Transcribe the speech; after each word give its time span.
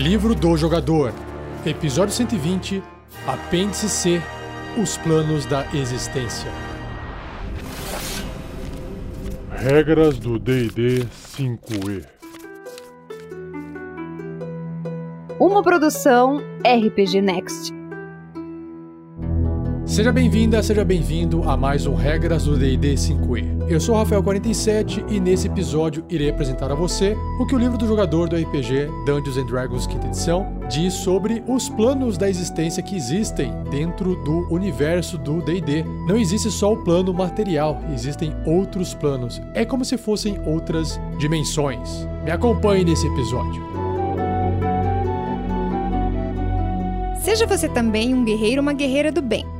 Livro 0.00 0.34
do 0.34 0.56
Jogador, 0.56 1.12
Episódio 1.66 2.14
120, 2.14 2.82
Apêndice 3.26 3.86
C 3.86 4.22
Os 4.80 4.96
Planos 4.96 5.44
da 5.44 5.66
Existência. 5.74 6.50
Regras 9.50 10.18
do 10.18 10.38
DD 10.38 11.04
5E 11.36 12.06
Uma 15.38 15.62
produção 15.62 16.38
RPG 16.64 17.20
Next. 17.20 17.79
Seja 20.00 20.12
bem-vinda, 20.12 20.62
seja 20.62 20.82
bem-vindo 20.82 21.46
a 21.46 21.58
mais 21.58 21.84
um 21.84 21.94
Regras 21.94 22.44
do 22.44 22.56
D&D 22.56 22.94
5e. 22.94 23.68
Eu 23.68 23.78
sou 23.78 23.94
o 23.94 24.02
Rafael47 24.02 25.04
e 25.10 25.20
nesse 25.20 25.46
episódio 25.46 26.02
irei 26.08 26.30
apresentar 26.30 26.72
a 26.72 26.74
você 26.74 27.14
o 27.38 27.44
que 27.44 27.54
o 27.54 27.58
livro 27.58 27.76
do 27.76 27.86
jogador 27.86 28.26
do 28.26 28.34
RPG 28.34 28.88
Dungeons 29.04 29.36
and 29.36 29.44
Dragons 29.44 29.86
quinta 29.86 30.06
edição 30.06 30.56
diz 30.70 30.94
sobre 30.94 31.44
os 31.46 31.68
planos 31.68 32.16
da 32.16 32.30
existência 32.30 32.82
que 32.82 32.96
existem 32.96 33.52
dentro 33.70 34.16
do 34.24 34.50
universo 34.50 35.18
do 35.18 35.42
D&D. 35.42 35.84
Não 36.08 36.16
existe 36.16 36.50
só 36.50 36.72
o 36.72 36.82
plano 36.82 37.12
material, 37.12 37.78
existem 37.92 38.34
outros 38.46 38.94
planos. 38.94 39.38
É 39.52 39.66
como 39.66 39.84
se 39.84 39.98
fossem 39.98 40.40
outras 40.46 40.98
dimensões. 41.18 42.08
Me 42.24 42.30
acompanhe 42.30 42.86
nesse 42.86 43.06
episódio. 43.06 43.62
Seja 47.20 47.46
você 47.46 47.68
também 47.68 48.14
um 48.14 48.24
guerreiro 48.24 48.62
ou 48.62 48.62
uma 48.62 48.72
guerreira 48.72 49.12
do 49.12 49.20
bem. 49.20 49.59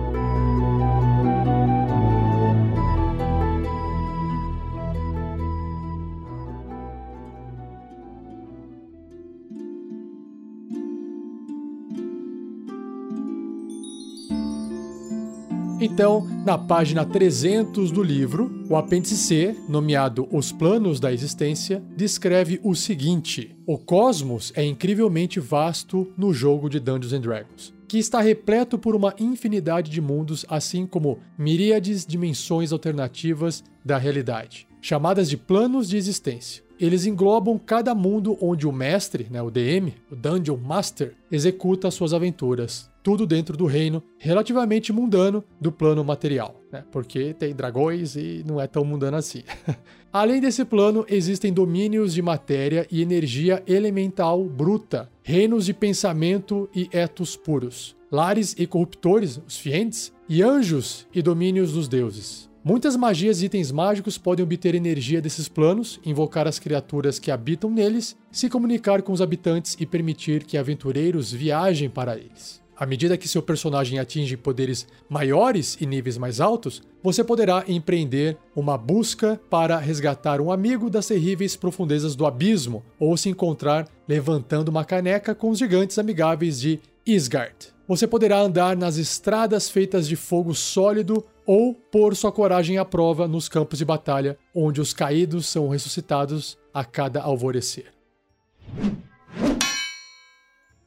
Então, 16.01 16.27
na 16.43 16.57
página 16.57 17.05
300 17.05 17.91
do 17.91 18.01
livro, 18.01 18.65
o 18.67 18.75
apêndice 18.75 19.15
C, 19.15 19.55
nomeado 19.69 20.27
Os 20.31 20.51
Planos 20.51 20.99
da 20.99 21.13
Existência, 21.13 21.79
descreve 21.95 22.59
o 22.63 22.73
seguinte: 22.73 23.55
O 23.67 23.77
cosmos 23.77 24.51
é 24.55 24.65
incrivelmente 24.65 25.39
vasto 25.39 26.11
no 26.17 26.33
jogo 26.33 26.71
de 26.71 26.79
Dungeons 26.79 27.13
and 27.13 27.21
Dragons, 27.21 27.71
que 27.87 27.99
está 27.99 28.19
repleto 28.19 28.79
por 28.79 28.95
uma 28.95 29.13
infinidade 29.19 29.91
de 29.91 30.01
mundos, 30.01 30.43
assim 30.49 30.87
como 30.87 31.19
miríades 31.37 32.03
dimensões 32.03 32.71
alternativas 32.71 33.63
da 33.85 33.99
realidade, 33.99 34.67
chamadas 34.81 35.29
de 35.29 35.37
planos 35.37 35.87
de 35.87 35.97
existência. 35.97 36.63
Eles 36.79 37.05
englobam 37.05 37.59
cada 37.59 37.93
mundo 37.93 38.35
onde 38.41 38.67
o 38.67 38.71
mestre, 38.71 39.27
né, 39.29 39.39
o 39.39 39.51
DM, 39.51 39.93
o 40.09 40.15
Dungeon 40.15 40.57
Master, 40.57 41.13
executa 41.31 41.91
suas 41.91 42.11
aventuras, 42.11 42.89
tudo 43.03 43.25
dentro 43.25 43.57
do 43.57 43.65
reino 43.65 44.03
relativamente 44.17 44.93
mundano 44.93 45.43
do 45.59 45.71
plano 45.71 46.03
material, 46.03 46.61
né? 46.71 46.83
Porque 46.91 47.33
tem 47.33 47.53
dragões 47.53 48.15
e 48.15 48.43
não 48.47 48.59
é 48.59 48.67
tão 48.67 48.85
mundano 48.85 49.17
assim. 49.17 49.43
Além 50.13 50.41
desse 50.41 50.65
plano, 50.65 51.05
existem 51.07 51.53
domínios 51.53 52.13
de 52.13 52.21
matéria 52.21 52.85
e 52.91 53.01
energia 53.01 53.63
elemental 53.65 54.43
bruta, 54.43 55.09
reinos 55.23 55.65
de 55.65 55.73
pensamento 55.73 56.69
e 56.75 56.89
etos 56.91 57.35
puros, 57.35 57.95
lares 58.11 58.55
e 58.57 58.67
corruptores, 58.67 59.41
os 59.47 59.57
fientes, 59.57 60.13
e 60.27 60.41
anjos 60.41 61.07
e 61.13 61.21
domínios 61.21 61.73
dos 61.73 61.87
deuses. 61.87 62.49
Muitas 62.63 62.95
magias 62.95 63.41
e 63.41 63.45
itens 63.47 63.71
mágicos 63.71 64.19
podem 64.19 64.43
obter 64.43 64.75
energia 64.75 65.19
desses 65.19 65.49
planos, 65.49 65.99
invocar 66.05 66.47
as 66.47 66.59
criaturas 66.59 67.17
que 67.17 67.31
habitam 67.31 67.71
neles, 67.71 68.15
se 68.31 68.47
comunicar 68.49 69.01
com 69.01 69.11
os 69.11 69.21
habitantes 69.21 69.75
e 69.79 69.85
permitir 69.85 70.43
que 70.43 70.57
aventureiros 70.57 71.33
viajem 71.33 71.89
para 71.89 72.15
eles. 72.15 72.61
À 72.81 72.85
medida 72.87 73.15
que 73.15 73.27
seu 73.27 73.43
personagem 73.43 73.99
atinge 73.99 74.35
poderes 74.35 74.87
maiores 75.07 75.77
e 75.79 75.85
níveis 75.85 76.17
mais 76.17 76.41
altos, 76.41 76.81
você 77.03 77.23
poderá 77.23 77.63
empreender 77.67 78.35
uma 78.55 78.75
busca 78.75 79.39
para 79.51 79.77
resgatar 79.77 80.41
um 80.41 80.51
amigo 80.51 80.89
das 80.89 81.05
terríveis 81.05 81.55
profundezas 81.55 82.15
do 82.15 82.25
abismo 82.25 82.83
ou 82.99 83.15
se 83.15 83.29
encontrar 83.29 83.87
levantando 84.07 84.69
uma 84.69 84.83
caneca 84.83 85.35
com 85.35 85.51
os 85.51 85.59
gigantes 85.59 85.99
amigáveis 85.99 86.59
de 86.59 86.79
Isgard. 87.05 87.67
Você 87.87 88.07
poderá 88.07 88.39
andar 88.39 88.75
nas 88.75 88.97
estradas 88.97 89.69
feitas 89.69 90.07
de 90.07 90.15
fogo 90.15 90.55
sólido 90.55 91.23
ou 91.45 91.75
pôr 91.75 92.15
sua 92.15 92.31
coragem 92.31 92.79
à 92.79 92.83
prova 92.83 93.27
nos 93.27 93.47
campos 93.47 93.77
de 93.77 93.85
batalha, 93.85 94.39
onde 94.55 94.81
os 94.81 94.91
caídos 94.91 95.45
são 95.45 95.69
ressuscitados 95.69 96.57
a 96.73 96.83
cada 96.83 97.21
alvorecer. 97.21 97.93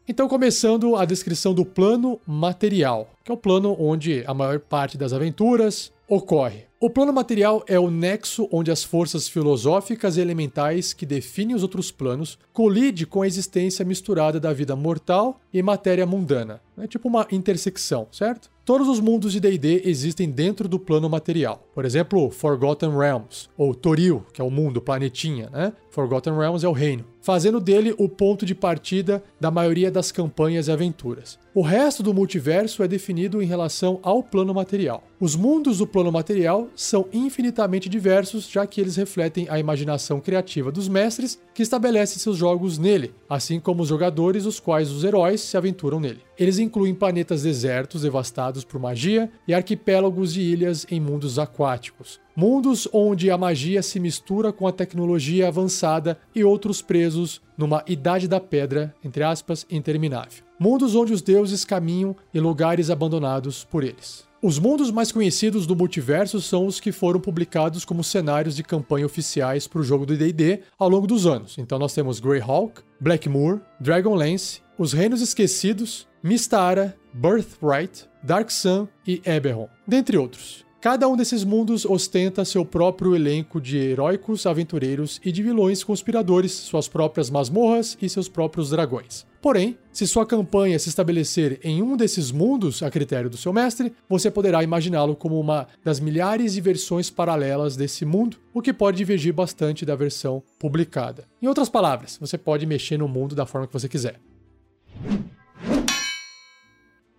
Então, 0.07 0.29
começando 0.29 0.97
a 0.97 1.07
descrição 1.07 1.55
do 1.55 1.65
plano 1.65 2.21
material, 2.27 3.09
que 3.25 3.33
é 3.33 3.35
o 3.35 3.39
plano 3.39 3.75
onde 3.79 4.23
a 4.27 4.35
maior 4.35 4.61
parte 4.61 4.99
das 4.99 5.15
aventuras 5.15 5.91
ocorre. 6.07 6.65
O 6.79 6.91
plano 6.91 7.11
material 7.11 7.65
é 7.67 7.81
o 7.81 7.91
nexo 7.91 8.47
onde 8.53 8.71
as 8.71 8.85
forças 8.85 9.27
filosóficas 9.27 10.19
e 10.19 10.21
elementais 10.21 10.93
que 10.93 11.07
definem 11.07 11.57
os 11.57 11.63
outros 11.63 11.91
planos 11.91 12.39
colide 12.53 13.07
com 13.07 13.23
a 13.23 13.27
existência 13.27 13.83
misturada 13.83 14.39
da 14.39 14.53
vida 14.53 14.77
mortal 14.77 15.41
e 15.51 15.63
matéria 15.63 16.05
mundana. 16.05 16.61
É 16.77 16.87
tipo 16.87 17.09
uma 17.09 17.27
intersecção, 17.33 18.07
certo? 18.13 18.51
Todos 18.63 18.87
os 18.87 19.01
mundos 19.01 19.33
de 19.33 19.41
D&D 19.41 19.83
existem 19.87 20.31
dentro 20.31 20.69
do 20.69 20.79
plano 20.79 21.09
material. 21.09 21.67
Por 21.75 21.87
exemplo, 21.87 22.31
Forgotten 22.31 22.91
Realms, 22.91 23.49
ou 23.57 23.75
Toril, 23.75 24.23
que 24.35 24.43
é 24.43 24.45
o 24.45 24.51
mundo, 24.51 24.83
planetinha, 24.83 25.49
né? 25.51 25.73
Forgotten 25.89 26.35
Realms 26.35 26.65
é 26.65 26.69
o 26.69 26.73
reino, 26.73 27.07
fazendo 27.25 27.59
dele 27.59 27.95
o 27.97 28.07
ponto 28.07 28.45
de 28.45 28.55
partida 28.55 29.25
da 29.41 29.51
maioria 29.51 29.91
das 29.91 30.13
campanhas 30.13 30.69
e 30.69 30.71
aventuras. 30.71 31.39
O 31.55 31.63
resto 31.63 32.03
do 32.03 32.13
multiverso 32.13 32.83
é 32.83 32.89
definido 32.89 33.41
em 33.41 33.47
relação 33.47 33.99
ao 34.03 34.23
plano 34.23 34.53
material. 34.53 35.03
Os 35.19 35.35
mundos 35.35 35.79
do 35.79 35.87
plano 35.87 36.13
material 36.13 36.69
são 36.77 37.09
infinitamente 37.15 37.89
diversos, 37.89 38.47
já 38.47 38.67
que 38.67 38.79
eles 38.79 38.97
refletem 38.97 39.47
a 39.49 39.59
imaginação 39.59 40.21
criativa 40.21 40.71
dos 40.71 40.87
mestres 40.87 41.41
que 41.55 41.63
estabelecem 41.63 42.19
seus 42.19 42.37
jogos 42.37 42.77
nele, 42.77 43.15
assim 43.27 43.59
como 43.59 43.85
os 43.85 43.89
jogadores, 43.89 44.45
os 44.45 44.61
quais 44.61 44.91
os 44.91 45.03
heróis 45.03 45.41
se 45.41 45.57
aventuram 45.57 45.99
nele. 45.99 46.21
Eles 46.39 46.59
incluem 46.59 46.95
planetas 46.95 47.45
desertos 47.45 48.03
devastados 48.03 48.65
por 48.65 48.79
magia 48.79 49.31
e 49.49 49.55
arquipélagos 49.55 50.35
de 50.35 50.43
ilhas 50.43 50.87
em 50.91 51.01
mundos 51.01 51.39
aquáticos. 51.39 52.21
Mundos 52.37 52.89
onde 52.93 53.31
a 53.31 53.39
magia 53.39 53.81
se 53.81 54.01
mistura 54.01 54.53
com 54.53 54.67
a 54.67 54.73
tecnologia 54.73 55.47
avançada 55.47 56.19
e 56.35 56.43
outros 56.43 56.83
presos 56.83 57.41
numa 57.57 57.85
idade 57.87 58.27
da 58.27 58.41
pedra, 58.41 58.93
entre 59.05 59.23
aspas, 59.23 59.65
interminável. 59.71 60.43
Mundos 60.59 60.97
onde 60.97 61.13
os 61.13 61.23
deuses 61.23 61.65
caminham 61.65 62.17
em 62.33 62.41
lugares 62.41 62.91
abandonados 62.91 63.63
por 63.63 63.85
eles. 63.85 64.27
Os 64.43 64.59
mundos 64.59 64.91
mais 64.91 65.11
conhecidos 65.11 65.67
do 65.67 65.77
multiverso 65.77 66.41
são 66.41 66.67
os 66.67 66.79
que 66.79 66.93
foram 66.93 67.19
publicados 67.19 67.85
como 67.85 68.05
cenários 68.05 68.57
de 68.57 68.63
campanha 68.63 69.07
oficiais 69.07 69.67
para 69.67 69.81
o 69.81 69.85
jogo 69.85 70.05
do 70.05 70.17
D&D 70.17 70.61
ao 70.79 70.89
longo 70.89 71.07
dos 71.07 71.27
anos. 71.27 71.57
Então 71.57 71.79
nós 71.79 71.95
temos 71.95 72.21
Greyhawk, 72.21 72.83
Blackmoor, 73.01 73.61
Dragonlance, 73.81 74.61
Os 74.77 74.93
Reinos 74.93 75.23
Esquecidos, 75.23 76.07
Mistara, 76.23 76.97
Birthright, 77.13 78.07
Dark 78.23 78.51
Sun 78.51 78.89
e 79.07 79.23
Eberron, 79.25 79.69
dentre 79.87 80.19
outros. 80.19 80.64
Cada 80.85 81.09
um 81.09 81.17
desses 81.17 81.45
mundos 81.45 81.87
ostenta 81.87 82.45
seu 82.45 82.63
próprio 82.63 83.17
elenco 83.17 83.59
de 83.59 83.79
heróicos 83.79 84.45
aventureiros 84.45 85.19
e 85.25 85.33
de 85.33 85.43
vilões 85.43 85.83
conspiradores, 85.83 86.53
suas 86.53 86.89
próprias 86.89 87.31
masmorras 87.31 87.97
e 88.03 88.07
seus 88.07 88.29
próprios 88.29 88.69
dragões. 88.69 89.25
Porém, 89.41 89.79
se 89.91 90.07
sua 90.07 90.27
campanha 90.27 90.79
se 90.79 90.91
estabelecer 90.91 91.59
em 91.65 91.81
um 91.81 91.97
desses 91.97 92.31
mundos 92.31 92.83
a 92.83 92.91
critério 92.91 93.31
do 93.31 93.37
seu 93.39 93.51
mestre, 93.51 93.95
você 94.07 94.31
poderá 94.31 94.63
imaginá-lo 94.63 95.17
como 95.17 95.41
uma 95.41 95.69
das 95.83 96.01
milhares 96.01 96.53
de 96.53 96.61
versões 96.61 97.09
paralelas 97.09 97.77
desse 97.77 98.05
mundo, 98.05 98.37
o 98.53 98.61
que 98.61 98.71
pode 98.71 98.99
divergir 98.99 99.33
bastante 99.33 99.87
da 99.87 99.97
versão 99.97 100.43
publicada. 100.59 101.25
Em 101.41 101.47
outras 101.47 101.71
palavras, 101.71 102.19
você 102.21 102.37
pode 102.37 102.67
mexer 102.67 102.99
no 102.99 103.09
mundo 103.09 103.35
da 103.35 103.47
forma 103.47 103.67
que 103.67 103.73
você 103.73 103.89
quiser. 103.89 104.21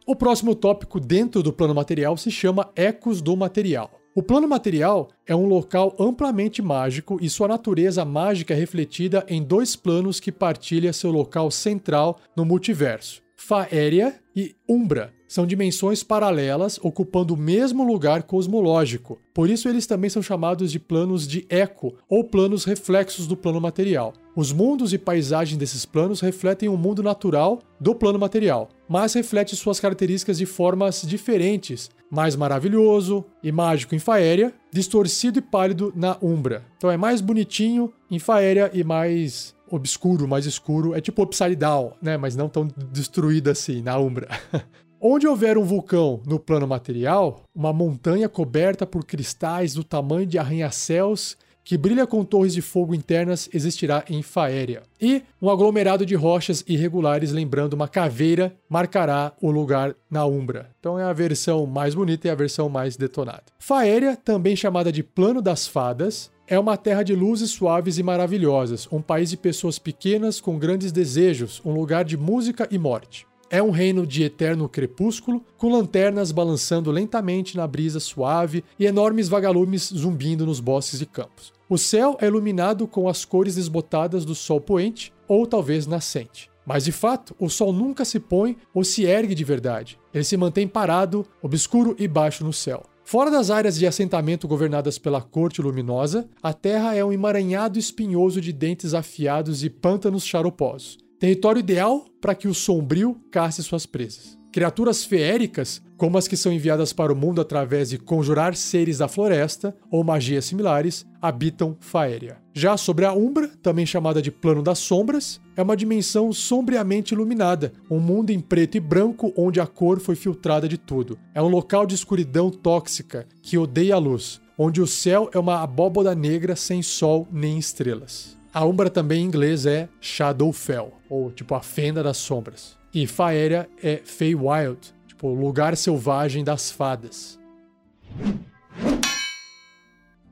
O 0.08 0.16
próximo 0.16 0.54
tópico 0.54 1.00
dentro 1.00 1.42
do 1.42 1.52
plano 1.52 1.74
material 1.74 2.16
se 2.16 2.30
chama 2.30 2.70
Ecos 2.76 3.24
do 3.24 3.36
Material. 3.36 3.90
O 4.14 4.22
plano 4.22 4.48
material 4.48 5.10
é 5.26 5.36
um 5.36 5.48
local 5.48 5.96
amplamente 6.00 6.62
mágico 6.62 7.18
e 7.20 7.28
sua 7.28 7.48
natureza 7.48 8.06
mágica 8.06 8.54
é 8.54 8.58
refletida 8.58 9.26
em 9.28 9.42
dois 9.42 9.76
planos 9.76 10.20
que 10.20 10.32
partilha 10.32 10.94
seu 10.94 11.10
local 11.10 11.50
central 11.50 12.20
no 12.38 12.46
multiverso. 12.46 13.24
Faéria 13.36 14.14
e 14.36 14.56
Umbra. 14.70 15.15
São 15.28 15.46
dimensões 15.46 16.04
paralelas 16.04 16.80
ocupando 16.82 17.34
o 17.34 17.38
mesmo 17.38 17.84
lugar 17.84 18.24
cosmológico. 18.24 19.20
Por 19.34 19.50
isso, 19.50 19.68
eles 19.68 19.88
também 19.88 20.10
são 20.10 20.22
chamados 20.22 20.72
de 20.72 20.80
planos 20.80 21.28
de 21.28 21.46
eco 21.50 21.96
ou 22.08 22.24
planos 22.24 22.64
reflexos 22.64 23.28
do 23.28 23.36
plano 23.36 23.60
material. 23.60 24.14
Os 24.36 24.52
mundos 24.52 24.94
e 24.94 24.98
paisagens 24.98 25.58
desses 25.58 25.86
planos 25.86 26.20
refletem 26.20 26.68
o 26.68 26.78
mundo 26.78 27.02
natural 27.02 27.60
do 27.80 27.96
plano 27.96 28.20
material, 28.20 28.70
mas 28.88 29.14
reflete 29.14 29.56
suas 29.56 29.80
características 29.80 30.38
de 30.38 30.46
formas 30.46 31.02
diferentes, 31.04 31.90
mais 32.12 32.36
maravilhoso 32.36 33.24
e 33.42 33.52
mágico 33.52 33.96
em 33.96 34.00
Faéria, 34.00 34.54
distorcido 34.72 35.40
e 35.40 35.42
pálido 35.42 35.92
na 35.96 36.18
Umbra. 36.22 36.66
Então 36.78 36.92
é 36.92 36.98
mais 36.98 37.22
bonitinho 37.22 37.94
em 38.12 38.20
Faéria 38.20 38.70
e 38.74 38.84
mais 38.84 39.56
obscuro, 39.70 40.28
mais 40.28 40.46
escuro. 40.46 40.94
É 40.94 41.02
tipo 41.02 41.24
Upside 41.24 41.56
Down, 41.56 41.94
né? 42.02 42.18
Mas 42.18 42.36
não 42.36 42.50
tão 42.50 42.68
destruído 42.92 43.50
assim 43.50 43.82
na 43.82 43.98
Umbra. 43.98 44.28
Onde 45.00 45.28
houver 45.28 45.58
um 45.58 45.64
vulcão 45.64 46.22
no 46.26 46.40
plano 46.40 46.68
material, 46.68 47.44
uma 47.54 47.74
montanha 47.74 48.30
coberta 48.30 48.86
por 48.86 49.06
cristais 49.06 49.74
do 49.74 49.84
tamanho 49.84 50.26
de 50.26 50.38
arranha-céus 50.38 51.38
que 51.66 51.78
brilha 51.78 52.06
com 52.06 52.24
torres 52.24 52.54
de 52.54 52.62
fogo 52.62 52.94
internas 52.94 53.50
existirá 53.52 54.06
em 54.08 54.22
Faéria. 54.22 54.84
E 55.02 55.24
um 55.42 55.50
aglomerado 55.50 56.06
de 56.06 56.14
rochas 56.14 56.64
irregulares, 56.68 57.32
lembrando 57.32 57.74
uma 57.74 57.88
caveira, 57.88 58.56
marcará 58.70 59.34
o 59.42 59.50
lugar 59.50 59.96
na 60.10 60.24
Umbra. 60.28 60.70
Então 60.80 61.00
é 61.00 61.04
a 61.04 61.12
versão 61.12 61.66
mais 61.66 61.96
bonita 61.96 62.28
e 62.28 62.32
a 62.32 62.36
versão 62.36 62.70
mais 62.70 62.96
detonada. 62.96 63.46
Faéria, 63.58 64.16
também 64.16 64.56
chamada 64.56 64.92
de 64.92 65.02
Plano 65.02 65.42
das 65.42 65.68
Fadas, 65.68 66.32
é 66.48 66.60
uma 66.60 66.78
terra 66.78 67.02
de 67.02 67.16
luzes 67.16 67.50
suaves 67.50 67.98
e 67.98 68.04
maravilhosas, 68.04 68.88
um 68.92 69.02
país 69.02 69.32
de 69.32 69.38
pessoas 69.38 69.80
pequenas 69.80 70.40
com 70.40 70.60
grandes 70.60 70.92
desejos, 70.92 71.60
um 71.66 71.74
lugar 71.74 72.06
de 72.06 72.16
música 72.16 72.68
e 72.70 72.78
morte. 72.78 73.26
É 73.56 73.64
um 73.64 73.72
reino 73.72 74.06
de 74.06 74.22
eterno 74.22 74.68
crepúsculo, 74.68 75.42
com 75.56 75.72
lanternas 75.72 76.30
balançando 76.30 76.92
lentamente 76.92 77.56
na 77.56 77.66
brisa 77.66 78.02
suave 78.02 78.66
e 78.78 78.86
enormes 78.86 79.30
vagalumes 79.30 79.94
zumbindo 79.96 80.46
nos 80.46 80.60
bosques 80.60 81.00
e 81.00 81.06
campos. 81.06 81.54
O 81.70 81.78
céu 81.78 82.18
é 82.20 82.26
iluminado 82.26 82.86
com 82.86 83.08
as 83.08 83.24
cores 83.24 83.56
desbotadas 83.56 84.26
do 84.26 84.36
sol 84.36 84.60
poente 84.60 85.14
ou 85.26 85.48
talvez 85.48 85.88
nascente. 85.88 86.52
Mas 86.66 86.84
de 86.84 86.92
fato, 86.92 87.34
o 87.40 87.50
sol 87.50 87.72
nunca 87.72 88.04
se 88.04 88.20
põe 88.20 88.58
ou 88.74 88.84
se 88.84 89.06
ergue 89.06 89.34
de 89.34 89.46
verdade. 89.46 89.98
Ele 90.14 90.26
se 90.26 90.36
mantém 90.36 90.68
parado, 90.68 91.26
obscuro 91.42 91.96
e 91.98 92.10
baixo 92.10 92.44
no 92.44 92.52
céu. 92.52 92.84
Fora 93.06 93.32
das 93.32 93.50
áreas 93.50 93.80
de 93.80 93.88
assentamento 93.88 94.50
governadas 94.50 94.98
pela 94.98 95.22
corte 95.22 95.62
luminosa, 95.62 96.28
a 96.44 96.52
terra 96.52 96.94
é 96.94 97.06
um 97.06 97.14
emaranhado 97.14 97.80
espinhoso 97.80 98.42
de 98.42 98.52
dentes 98.52 98.94
afiados 98.94 99.64
e 99.64 99.70
pântanos 99.70 100.26
charoposos. 100.26 101.05
Território 101.20 101.60
ideal 101.60 102.06
para 102.20 102.36
que 102.36 102.48
o 102.48 102.54
sombrio 102.54 103.18
casse 103.32 103.64
suas 103.64 103.86
presas. 103.86 104.38
Criaturas 104.52 105.04
feéricas, 105.04 105.82
como 105.98 106.18
as 106.18 106.28
que 106.28 106.38
são 106.38 106.52
enviadas 106.52 106.94
para 106.94 107.12
o 107.12 107.16
mundo 107.16 107.42
através 107.42 107.90
de 107.90 107.98
conjurar 107.98 108.56
seres 108.56 108.98
da 108.98 109.08
floresta 109.08 109.76
ou 109.92 110.04
magias 110.04 110.46
similares, 110.46 111.06
habitam 111.22 111.76
Faéria. 111.80 112.38
Já 112.54 112.78
sobre 112.78 113.06
a 113.06 113.14
Umbra, 113.14 113.50
também 113.62 113.86
chamada 113.86 114.22
de 114.22 114.32
Plano 114.32 114.62
das 114.62 114.80
Sombras, 114.80 115.42
é 115.56 115.62
uma 115.62 115.76
dimensão 115.76 116.32
sombriamente 116.32 117.14
iluminada, 117.14 117.74
um 117.90 118.00
mundo 118.00 118.30
em 118.30 118.40
preto 118.40 118.76
e 118.76 118.80
branco 118.80 119.34
onde 119.38 119.60
a 119.60 119.68
cor 119.68 120.00
foi 120.00 120.16
filtrada 120.16 120.68
de 120.68 120.78
tudo. 120.78 121.18
É 121.34 121.42
um 121.42 121.50
local 121.50 121.86
de 121.86 121.96
escuridão 121.96 122.50
tóxica 122.50 123.28
que 123.42 123.58
odeia 123.58 123.96
a 123.96 124.00
luz, 124.00 124.42
onde 124.58 124.82
o 124.82 124.88
céu 124.88 125.30
é 125.34 125.40
uma 125.40 125.62
abóboda 125.62 126.16
negra 126.16 126.56
sem 126.56 126.82
sol 126.82 127.28
nem 127.32 127.58
estrelas. 127.58 128.36
A 128.54 128.64
Umbra 128.64 128.90
também 128.90 129.22
em 129.22 129.26
inglês 129.26 129.66
é 129.66 129.90
Shadowfell, 130.00 130.94
ou 131.16 131.32
tipo 131.32 131.56
a 131.56 131.62
Fenda 131.62 132.04
das 132.04 132.18
Sombras. 132.18 132.78
E 132.94 133.08
Faéria 133.08 133.70
é 133.82 134.02
Feywild, 134.04 134.80
tipo 135.08 135.30
lugar 135.34 135.76
selvagem 135.78 136.44
das 136.44 136.72
fadas. 136.72 137.40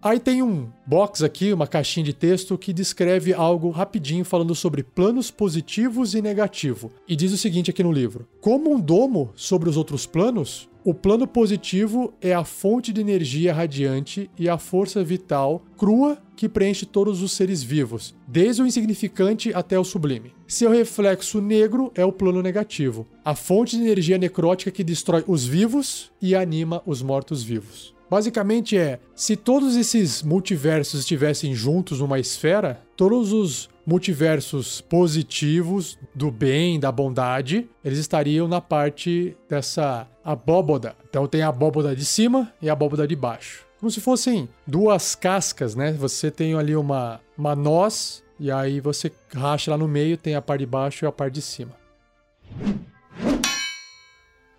Aí 0.02 0.20
tem 0.20 0.44
um 0.44 0.70
box 0.86 1.24
aqui, 1.24 1.54
uma 1.54 1.66
caixinha 1.66 2.04
de 2.04 2.12
texto 2.12 2.58
que 2.58 2.74
descreve 2.74 3.34
algo 3.34 3.70
rapidinho 3.70 4.26
falando 4.26 4.54
sobre 4.54 4.84
planos 4.84 5.32
positivos 5.32 6.14
e 6.14 6.22
negativo. 6.22 6.92
E 7.08 7.16
diz 7.16 7.32
o 7.32 7.38
seguinte 7.38 7.72
aqui 7.72 7.82
no 7.82 7.92
livro: 7.92 8.28
Como 8.42 8.74
um 8.74 8.80
domo 8.80 9.32
sobre 9.34 9.70
os 9.70 9.78
outros 9.78 10.06
planos, 10.06 10.68
o 10.86 10.94
plano 10.94 11.26
positivo 11.26 12.14
é 12.22 12.34
a 12.34 12.44
fonte 12.44 12.92
de 12.92 13.00
energia 13.00 13.54
radiante 13.54 14.30
e 14.38 14.50
a 14.50 14.58
força 14.58 15.02
vital 15.02 15.64
crua 15.78 16.18
que 16.36 16.50
preenche 16.50 16.86
todos 16.86 17.22
os 17.22 17.32
seres 17.32 17.64
vivos, 17.64 18.14
desde 18.28 18.62
o 18.62 18.68
insignificante 18.68 19.54
até 19.54 19.80
o 19.80 19.84
sublime. 19.86 20.34
Seu 20.46 20.72
reflexo 20.72 21.40
negro 21.40 21.90
é 21.96 22.04
o 22.04 22.12
plano 22.12 22.42
negativo, 22.42 23.08
a 23.24 23.34
fonte 23.34 23.78
de 23.78 23.84
energia 23.84 24.18
necrótica 24.18 24.72
que 24.72 24.84
destrói 24.84 25.24
os 25.26 25.46
vivos 25.46 26.12
e 26.22 26.36
anima 26.36 26.84
os 26.86 27.02
mortos-vivos. 27.02 27.94
Basicamente 28.10 28.78
é, 28.78 29.00
se 29.16 29.38
todos 29.38 29.78
esses 29.78 30.22
multiversos 30.22 31.00
estivessem 31.00 31.56
juntos 31.56 32.00
numa 32.00 32.20
esfera, 32.20 32.82
todos 32.96 33.32
os 33.32 33.70
multiversos 33.86 34.82
positivos 34.82 35.98
do 36.16 36.32
bem, 36.32 36.80
da 36.80 36.92
bondade, 36.92 37.70
eles 37.84 38.00
estariam 38.00 38.48
na 38.48 38.62
parte 38.62 39.36
dessa 39.50 40.08
abóboda. 40.24 40.96
Então 41.10 41.28
tem 41.28 41.42
a 41.42 41.50
abóboda 41.50 41.96
de 41.96 42.06
cima 42.06 42.52
e 42.62 42.70
a 42.70 42.74
abóboda 42.74 43.08
de 43.08 43.16
baixo. 43.16 43.66
Como 43.80 43.92
se 43.92 44.00
fossem 44.00 44.48
duas 44.66 45.14
cascas, 45.14 45.76
né? 45.76 45.92
Você 45.94 46.32
tem 46.32 46.56
ali 46.56 46.76
uma, 46.76 47.20
uma 47.38 47.56
noz 47.56 48.24
e 48.40 48.50
aí 48.50 48.80
você 48.80 49.12
racha 49.34 49.72
lá 49.72 49.78
no 49.78 49.88
meio, 49.88 50.18
tem 50.18 50.36
a 50.36 50.42
parte 50.42 50.62
de 50.62 50.66
baixo 50.66 51.04
e 51.04 51.08
a 51.08 51.12
parte 51.12 51.34
de 51.34 51.42
cima. 51.42 51.72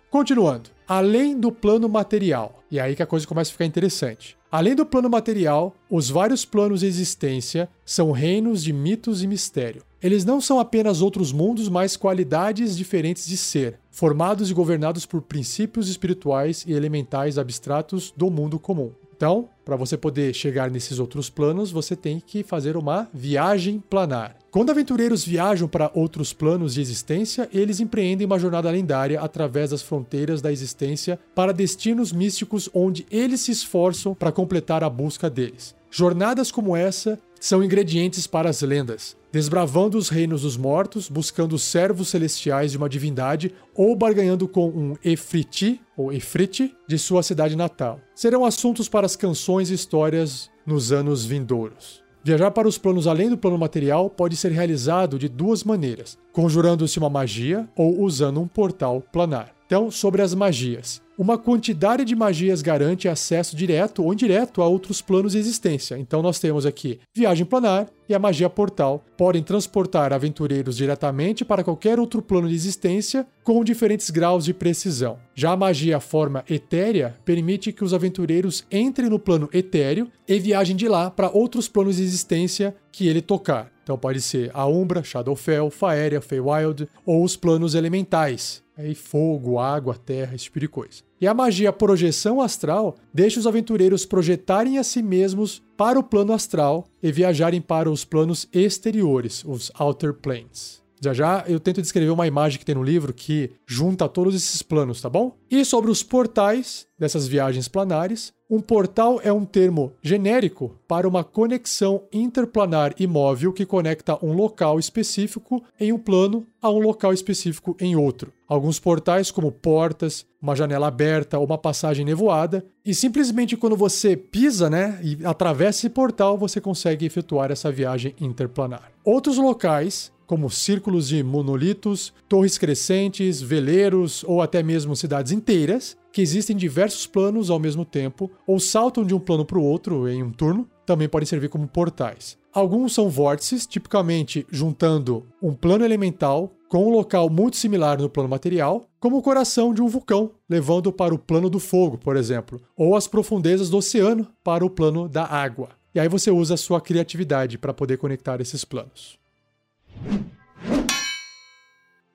Continuando, 0.09 0.69
além 0.87 1.39
do 1.39 1.51
plano 1.51 1.89
material, 1.89 2.63
e 2.69 2.79
aí 2.79 2.95
que 2.95 3.03
a 3.03 3.07
coisa 3.07 3.27
começa 3.27 3.49
a 3.49 3.53
ficar 3.53 3.65
interessante. 3.65 4.37
Além 4.51 4.75
do 4.75 4.85
plano 4.85 5.09
material, 5.09 5.75
os 5.89 6.09
vários 6.09 6.45
planos 6.45 6.79
de 6.79 6.85
existência 6.85 7.67
são 7.83 8.11
reinos 8.11 8.63
de 8.63 8.71
mitos 8.71 9.21
e 9.21 9.27
mistério. 9.27 9.83
Eles 10.01 10.23
não 10.23 10.39
são 10.39 10.59
apenas 10.59 11.01
outros 11.01 11.33
mundos, 11.33 11.67
mas 11.67 11.97
qualidades 11.97 12.77
diferentes 12.77 13.25
de 13.27 13.35
ser, 13.35 13.79
formados 13.89 14.49
e 14.49 14.53
governados 14.53 15.05
por 15.05 15.21
princípios 15.21 15.89
espirituais 15.89 16.63
e 16.67 16.73
elementais 16.73 17.37
abstratos 17.37 18.13
do 18.15 18.29
mundo 18.29 18.59
comum. 18.59 18.91
Então, 19.15 19.47
para 19.63 19.77
você 19.77 19.95
poder 19.95 20.33
chegar 20.33 20.69
nesses 20.69 20.99
outros 20.99 21.29
planos, 21.29 21.71
você 21.71 21.95
tem 21.95 22.19
que 22.19 22.43
fazer 22.43 22.75
uma 22.75 23.07
viagem 23.13 23.81
planar. 23.89 24.35
Quando 24.51 24.69
aventureiros 24.71 25.25
viajam 25.25 25.67
para 25.67 25.89
outros 25.93 26.33
planos 26.33 26.73
de 26.73 26.81
existência, 26.81 27.49
eles 27.53 27.79
empreendem 27.79 28.25
uma 28.25 28.39
jornada 28.39 28.69
lendária 28.69 29.19
através 29.21 29.71
das 29.71 29.81
fronteiras 29.81 30.41
da 30.41 30.51
existência 30.51 31.19
para 31.33 31.53
destinos 31.53 32.11
místicos 32.11 32.69
onde 32.73 33.05
eles 33.09 33.41
se 33.41 33.51
esforçam 33.51 34.13
para 34.13 34.31
completar 34.31 34.83
a 34.83 34.89
busca 34.89 35.29
deles. 35.29 35.73
Jornadas 35.97 36.51
como 36.51 36.75
essa 36.75 37.17
são 37.39 37.63
ingredientes 37.63 38.27
para 38.27 38.49
as 38.49 38.61
lendas, 38.61 39.15
desbravando 39.31 39.97
os 39.97 40.09
reinos 40.09 40.41
dos 40.41 40.57
mortos, 40.57 41.07
buscando 41.07 41.53
os 41.53 41.63
servos 41.63 42.09
celestiais 42.09 42.71
de 42.71 42.77
uma 42.77 42.89
divindade 42.89 43.53
ou 43.73 43.95
barganhando 43.95 44.45
com 44.45 44.67
um 44.67 44.95
Efriti, 45.01 45.79
ou 45.95 46.11
Efriti, 46.11 46.75
de 46.85 46.99
sua 46.99 47.23
cidade 47.23 47.55
natal. 47.55 48.01
Serão 48.13 48.43
assuntos 48.43 48.89
para 48.89 49.05
as 49.05 49.15
canções 49.15 49.69
e 49.69 49.73
histórias 49.73 50.51
nos 50.65 50.91
anos 50.91 51.23
vindouros. 51.23 52.03
Viajar 52.21 52.51
para 52.51 52.67
os 52.67 52.77
planos 52.77 53.07
além 53.07 53.29
do 53.29 53.37
plano 53.37 53.57
material 53.57 54.09
pode 54.09 54.35
ser 54.35 54.51
realizado 54.51 55.17
de 55.17 55.29
duas 55.29 55.63
maneiras: 55.63 56.17
conjurando-se 56.33 56.99
uma 56.99 57.09
magia 57.09 57.69
ou 57.73 58.01
usando 58.01 58.41
um 58.41 58.47
portal 58.49 59.01
planar. 59.13 59.55
Então, 59.65 59.89
sobre 59.89 60.21
as 60.21 60.33
magias. 60.33 61.04
Uma 61.17 61.37
quantidade 61.37 62.03
de 62.03 62.13
magias 62.13 62.61
garante 62.61 63.07
acesso 63.07 63.55
direto 63.55 64.03
ou 64.03 64.11
indireto 64.11 64.61
a 64.61 64.67
outros 64.67 65.01
planos 65.01 65.31
de 65.31 65.37
existência. 65.37 65.97
Então 65.97 66.21
nós 66.21 66.39
temos 66.39 66.65
aqui 66.65 66.99
viagem 67.15 67.45
planar 67.45 67.87
e 68.09 68.13
a 68.13 68.19
magia 68.19 68.49
portal. 68.49 69.01
Podem 69.17 69.41
transportar 69.41 70.11
aventureiros 70.11 70.75
diretamente 70.75 71.45
para 71.45 71.63
qualquer 71.63 72.01
outro 72.01 72.21
plano 72.21 72.49
de 72.49 72.55
existência 72.55 73.25
com 73.45 73.63
diferentes 73.63 74.09
graus 74.09 74.43
de 74.43 74.53
precisão. 74.53 75.17
Já 75.33 75.51
a 75.51 75.57
magia 75.57 76.01
forma 76.01 76.43
etérea 76.49 77.15
permite 77.23 77.71
que 77.71 77.85
os 77.85 77.93
aventureiros 77.93 78.65
entrem 78.69 79.09
no 79.09 79.17
plano 79.17 79.49
etéreo 79.53 80.11
e 80.27 80.37
viajem 80.37 80.75
de 80.75 80.89
lá 80.89 81.09
para 81.09 81.29
outros 81.29 81.69
planos 81.69 81.95
de 81.95 82.03
existência 82.03 82.75
que 82.91 83.07
ele 83.07 83.21
tocar. 83.21 83.71
Então 83.83 83.97
pode 83.97 84.19
ser 84.19 84.51
a 84.53 84.67
Umbra, 84.67 85.01
Shadowfell, 85.01 85.69
Faéria, 85.69 86.19
Feywild 86.19 86.89
ou 87.05 87.23
os 87.23 87.37
planos 87.37 87.73
elementais, 87.73 88.65
Aí 88.77 88.93
fogo, 88.93 89.57
água, 89.57 89.95
terra, 89.95 90.35
esse 90.35 90.45
tipo 90.45 90.59
de 90.59 90.67
coisa. 90.67 91.01
E 91.19 91.27
a 91.27 91.33
magia 91.33 91.71
projeção 91.71 92.41
astral 92.41 92.95
deixa 93.13 93.39
os 93.39 93.47
aventureiros 93.47 94.05
projetarem 94.05 94.77
a 94.77 94.83
si 94.83 95.01
mesmos 95.01 95.63
para 95.77 95.99
o 95.99 96.03
plano 96.03 96.33
astral 96.33 96.87
e 97.01 97.11
viajarem 97.11 97.61
para 97.61 97.89
os 97.89 98.03
planos 98.03 98.47
exteriores, 98.51 99.43
os 99.45 99.71
outer 99.79 100.13
planes. 100.13 100.83
Já 101.01 101.13
já 101.13 101.43
eu 101.47 101.59
tento 101.59 101.81
descrever 101.81 102.09
uma 102.09 102.27
imagem 102.27 102.57
que 102.57 102.65
tem 102.65 102.75
no 102.75 102.83
livro 102.83 103.13
que 103.13 103.51
junta 103.65 104.09
todos 104.09 104.35
esses 104.35 104.61
planos, 104.61 105.01
tá 105.01 105.09
bom? 105.09 105.35
E 105.49 105.63
sobre 105.63 105.91
os 105.91 106.01
portais 106.01 106.87
dessas 106.97 107.27
viagens 107.27 107.67
planares, 107.67 108.33
Um 108.47 108.59
portal 108.59 109.19
é 109.23 109.33
um 109.33 109.43
termo 109.43 109.93
genérico 110.03 110.75
para 110.87 111.07
uma 111.07 111.23
conexão 111.23 112.03
interplanar 112.13 112.93
imóvel 112.99 113.51
que 113.51 113.65
conecta 113.65 114.23
um 114.23 114.33
local 114.33 114.77
específico 114.77 115.63
em 115.79 115.91
um 115.91 115.97
plano 115.97 116.45
a 116.61 116.69
um 116.69 116.77
local 116.77 117.11
específico 117.11 117.75
em 117.79 117.95
outro. 117.95 118.31
Alguns 118.47 118.79
portais, 118.79 119.31
como 119.31 119.51
portas, 119.51 120.27
uma 120.39 120.55
janela 120.55 120.85
aberta 120.85 121.39
ou 121.39 121.45
uma 121.45 121.57
passagem 121.57 122.05
nevoada, 122.05 122.63
e 122.85 122.93
simplesmente 122.93 123.57
quando 123.57 123.75
você 123.75 124.15
pisa 124.15 124.69
né, 124.69 124.99
e 125.01 125.25
atravessa 125.25 125.79
esse 125.79 125.89
portal, 125.89 126.37
você 126.37 126.61
consegue 126.61 127.03
efetuar 127.03 127.51
essa 127.51 127.71
viagem 127.71 128.13
interplanar. 128.21 128.91
Outros 129.03 129.39
locais 129.39 130.11
como 130.25 130.49
círculos 130.49 131.07
de 131.07 131.23
monolitos, 131.23 132.13
torres 132.27 132.57
crescentes, 132.57 133.41
veleiros 133.41 134.23
ou 134.27 134.41
até 134.41 134.63
mesmo 134.63 134.95
cidades 134.95 135.31
inteiras, 135.31 135.97
que 136.11 136.21
existem 136.21 136.55
diversos 136.55 137.05
planos 137.05 137.49
ao 137.49 137.59
mesmo 137.59 137.83
tempo 137.83 138.31
ou 138.47 138.59
saltam 138.59 139.03
de 139.03 139.13
um 139.13 139.19
plano 139.19 139.45
para 139.45 139.59
o 139.59 139.63
outro 139.63 140.07
em 140.07 140.23
um 140.23 140.31
turno, 140.31 140.67
também 140.85 141.09
podem 141.09 141.25
servir 141.25 141.49
como 141.49 141.67
portais. 141.67 142.37
Alguns 142.53 142.93
são 142.93 143.09
vórtices, 143.09 143.67
tipicamente 143.67 144.47
juntando 144.49 145.25
um 145.41 145.53
plano 145.53 145.83
elemental 145.83 146.53
com 146.69 146.87
um 146.87 146.89
local 146.89 147.29
muito 147.29 147.57
similar 147.57 147.99
no 147.99 148.09
plano 148.09 148.29
material, 148.29 148.85
como 148.99 149.17
o 149.17 149.21
coração 149.21 149.73
de 149.73 149.81
um 149.81 149.87
vulcão, 149.87 150.31
levando 150.49 150.91
para 150.91 151.13
o 151.13 151.19
plano 151.19 151.49
do 151.49 151.59
fogo, 151.59 151.97
por 151.97 152.15
exemplo, 152.15 152.61
ou 152.77 152.95
as 152.95 153.07
profundezas 153.07 153.69
do 153.69 153.77
oceano 153.77 154.27
para 154.43 154.65
o 154.65 154.69
plano 154.69 155.09
da 155.09 155.25
água. 155.25 155.69
E 155.93 155.99
aí 155.99 156.07
você 156.07 156.31
usa 156.31 156.53
a 156.53 156.57
sua 156.57 156.79
criatividade 156.79 157.57
para 157.57 157.73
poder 157.73 157.97
conectar 157.97 158.39
esses 158.39 158.63
planos. 158.65 159.17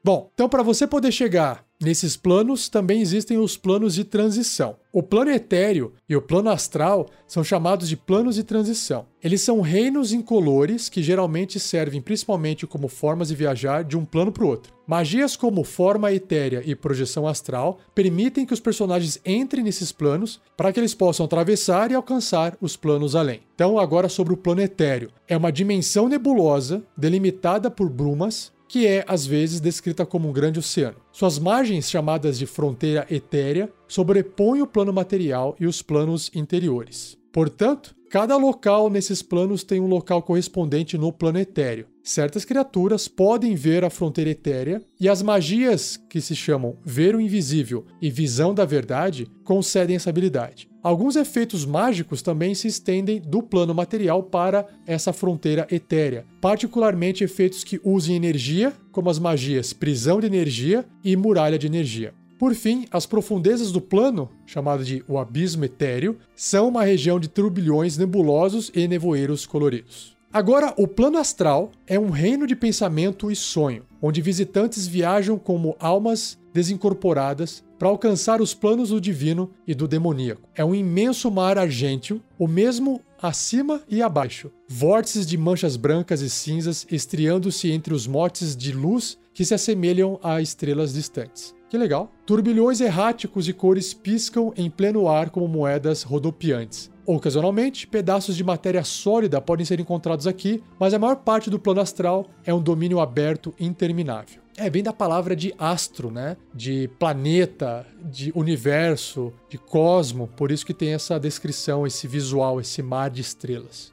Bom, 0.02 0.30
então 0.32 0.48
para 0.48 0.62
você 0.62 0.86
poder 0.86 1.12
chegar 1.12 1.64
nesses 1.80 2.16
planos, 2.16 2.68
também 2.68 3.00
existem 3.00 3.38
os 3.38 3.56
planos 3.56 3.94
de 3.94 4.04
transição. 4.04 4.76
O 4.92 5.02
plano 5.02 5.30
etéreo 5.30 5.92
e 6.08 6.16
o 6.16 6.22
plano 6.22 6.50
astral 6.50 7.08
são 7.26 7.44
chamados 7.44 7.88
de 7.88 7.96
planos 7.96 8.34
de 8.34 8.42
transição. 8.42 9.06
Eles 9.22 9.40
são 9.40 9.60
reinos 9.60 10.12
incolores 10.12 10.88
que 10.88 11.02
geralmente 11.02 11.60
servem 11.60 12.02
principalmente 12.02 12.66
como 12.66 12.88
formas 12.88 13.28
de 13.28 13.36
viajar 13.36 13.84
de 13.84 13.96
um 13.96 14.04
plano 14.04 14.32
para 14.32 14.44
o 14.44 14.48
outro. 14.48 14.72
Magias 14.86 15.36
como 15.36 15.62
forma 15.62 16.12
etérea 16.12 16.62
e 16.66 16.74
projeção 16.74 17.28
astral 17.28 17.78
permitem 17.94 18.44
que 18.44 18.52
os 18.52 18.58
personagens 18.58 19.20
entrem 19.24 19.62
nesses 19.62 19.92
planos 19.92 20.40
para 20.56 20.72
que 20.72 20.80
eles 20.80 20.94
possam 20.94 21.24
atravessar 21.24 21.92
e 21.92 21.94
alcançar 21.94 22.58
os 22.60 22.76
planos 22.76 23.14
além. 23.14 23.42
Então, 23.54 23.78
agora 23.78 24.08
sobre 24.08 24.34
o 24.34 24.36
plano 24.36 24.60
etéreo. 24.60 25.10
É 25.28 25.36
uma 25.36 25.52
dimensão 25.52 26.08
nebulosa 26.08 26.82
delimitada 26.96 27.70
por 27.70 27.88
brumas 27.88 28.52
que 28.70 28.86
é 28.86 29.04
às 29.08 29.26
vezes 29.26 29.58
descrita 29.58 30.06
como 30.06 30.28
um 30.28 30.32
grande 30.32 30.60
oceano. 30.60 30.94
Suas 31.10 31.40
margens, 31.40 31.90
chamadas 31.90 32.38
de 32.38 32.46
fronteira 32.46 33.04
etérea, 33.10 33.68
sobrepõem 33.88 34.62
o 34.62 34.66
plano 34.66 34.92
material 34.92 35.56
e 35.58 35.66
os 35.66 35.82
planos 35.82 36.30
interiores. 36.36 37.19
Portanto, 37.32 37.94
cada 38.10 38.36
local 38.36 38.90
nesses 38.90 39.22
planos 39.22 39.62
tem 39.62 39.80
um 39.80 39.86
local 39.86 40.22
correspondente 40.22 40.98
no 40.98 41.12
plano 41.12 41.38
etéreo. 41.38 41.86
Certas 42.02 42.44
criaturas 42.44 43.06
podem 43.06 43.54
ver 43.54 43.84
a 43.84 43.90
fronteira 43.90 44.30
etérea 44.30 44.82
e 44.98 45.08
as 45.08 45.22
magias 45.22 45.96
que 45.96 46.20
se 46.20 46.34
chamam 46.34 46.76
Ver 46.84 47.14
o 47.14 47.20
Invisível 47.20 47.86
e 48.02 48.10
Visão 48.10 48.52
da 48.52 48.64
Verdade 48.64 49.28
concedem 49.44 49.94
essa 49.94 50.10
habilidade. 50.10 50.68
Alguns 50.82 51.14
efeitos 51.14 51.66
mágicos 51.66 52.22
também 52.22 52.54
se 52.54 52.66
estendem 52.66 53.20
do 53.20 53.42
plano 53.42 53.74
material 53.74 54.22
para 54.22 54.66
essa 54.86 55.12
fronteira 55.12 55.66
etérea, 55.70 56.24
particularmente 56.40 57.22
efeitos 57.22 57.62
que 57.62 57.78
usem 57.84 58.16
energia, 58.16 58.72
como 58.90 59.10
as 59.10 59.18
magias 59.18 59.74
Prisão 59.74 60.20
de 60.20 60.26
Energia 60.26 60.86
e 61.04 61.14
Muralha 61.16 61.58
de 61.58 61.66
Energia. 61.66 62.14
Por 62.40 62.54
fim, 62.54 62.86
as 62.90 63.04
profundezas 63.04 63.70
do 63.70 63.82
plano, 63.82 64.30
chamado 64.46 64.82
de 64.82 65.04
o 65.06 65.18
Abismo 65.18 65.66
Etéreo, 65.66 66.16
são 66.34 66.68
uma 66.68 66.84
região 66.84 67.20
de 67.20 67.28
turbilhões 67.28 67.98
nebulosos 67.98 68.72
e 68.74 68.88
nevoeiros 68.88 69.44
coloridos. 69.44 70.16
Agora, 70.32 70.72
o 70.78 70.88
plano 70.88 71.18
astral 71.18 71.70
é 71.86 71.98
um 71.98 72.08
reino 72.08 72.46
de 72.46 72.56
pensamento 72.56 73.30
e 73.30 73.36
sonho, 73.36 73.84
onde 74.00 74.22
visitantes 74.22 74.86
viajam 74.86 75.38
como 75.38 75.76
almas 75.78 76.38
desincorporadas 76.50 77.62
para 77.78 77.88
alcançar 77.88 78.40
os 78.40 78.54
planos 78.54 78.88
do 78.88 78.98
divino 78.98 79.50
e 79.66 79.74
do 79.74 79.86
demoníaco. 79.86 80.48
É 80.54 80.64
um 80.64 80.74
imenso 80.74 81.30
mar 81.30 81.58
argênteo, 81.58 82.22
o 82.38 82.48
mesmo 82.48 83.02
acima 83.20 83.82
e 83.86 84.00
abaixo. 84.00 84.50
Vórtices 84.66 85.26
de 85.26 85.36
manchas 85.36 85.76
brancas 85.76 86.22
e 86.22 86.30
cinzas 86.30 86.86
estriando-se 86.90 87.70
entre 87.70 87.92
os 87.92 88.06
motes 88.06 88.56
de 88.56 88.72
luz 88.72 89.18
que 89.34 89.44
se 89.44 89.52
assemelham 89.52 90.18
a 90.22 90.40
estrelas 90.40 90.94
distantes. 90.94 91.59
Que 91.70 91.78
legal. 91.78 92.12
Turbilhões 92.26 92.80
erráticos 92.80 93.44
de 93.44 93.54
cores 93.54 93.94
piscam 93.94 94.52
em 94.56 94.68
pleno 94.68 95.08
ar 95.08 95.30
como 95.30 95.46
moedas 95.46 96.02
rodopiantes. 96.02 96.90
Ocasionalmente, 97.06 97.86
pedaços 97.86 98.36
de 98.36 98.42
matéria 98.42 98.82
sólida 98.82 99.40
podem 99.40 99.64
ser 99.64 99.78
encontrados 99.78 100.26
aqui, 100.26 100.64
mas 100.80 100.92
a 100.92 100.98
maior 100.98 101.14
parte 101.16 101.48
do 101.48 101.60
plano 101.60 101.80
astral 101.80 102.26
é 102.44 102.52
um 102.52 102.60
domínio 102.60 102.98
aberto 102.98 103.54
interminável. 103.58 104.42
É, 104.56 104.68
vem 104.68 104.82
da 104.82 104.92
palavra 104.92 105.36
de 105.36 105.54
astro, 105.56 106.10
né? 106.10 106.36
De 106.52 106.88
planeta, 106.98 107.86
de 108.04 108.32
universo, 108.34 109.32
de 109.48 109.56
cosmo, 109.56 110.26
por 110.26 110.50
isso 110.50 110.66
que 110.66 110.74
tem 110.74 110.92
essa 110.92 111.20
descrição, 111.20 111.86
esse 111.86 112.08
visual, 112.08 112.60
esse 112.60 112.82
mar 112.82 113.10
de 113.10 113.20
estrelas. 113.20 113.92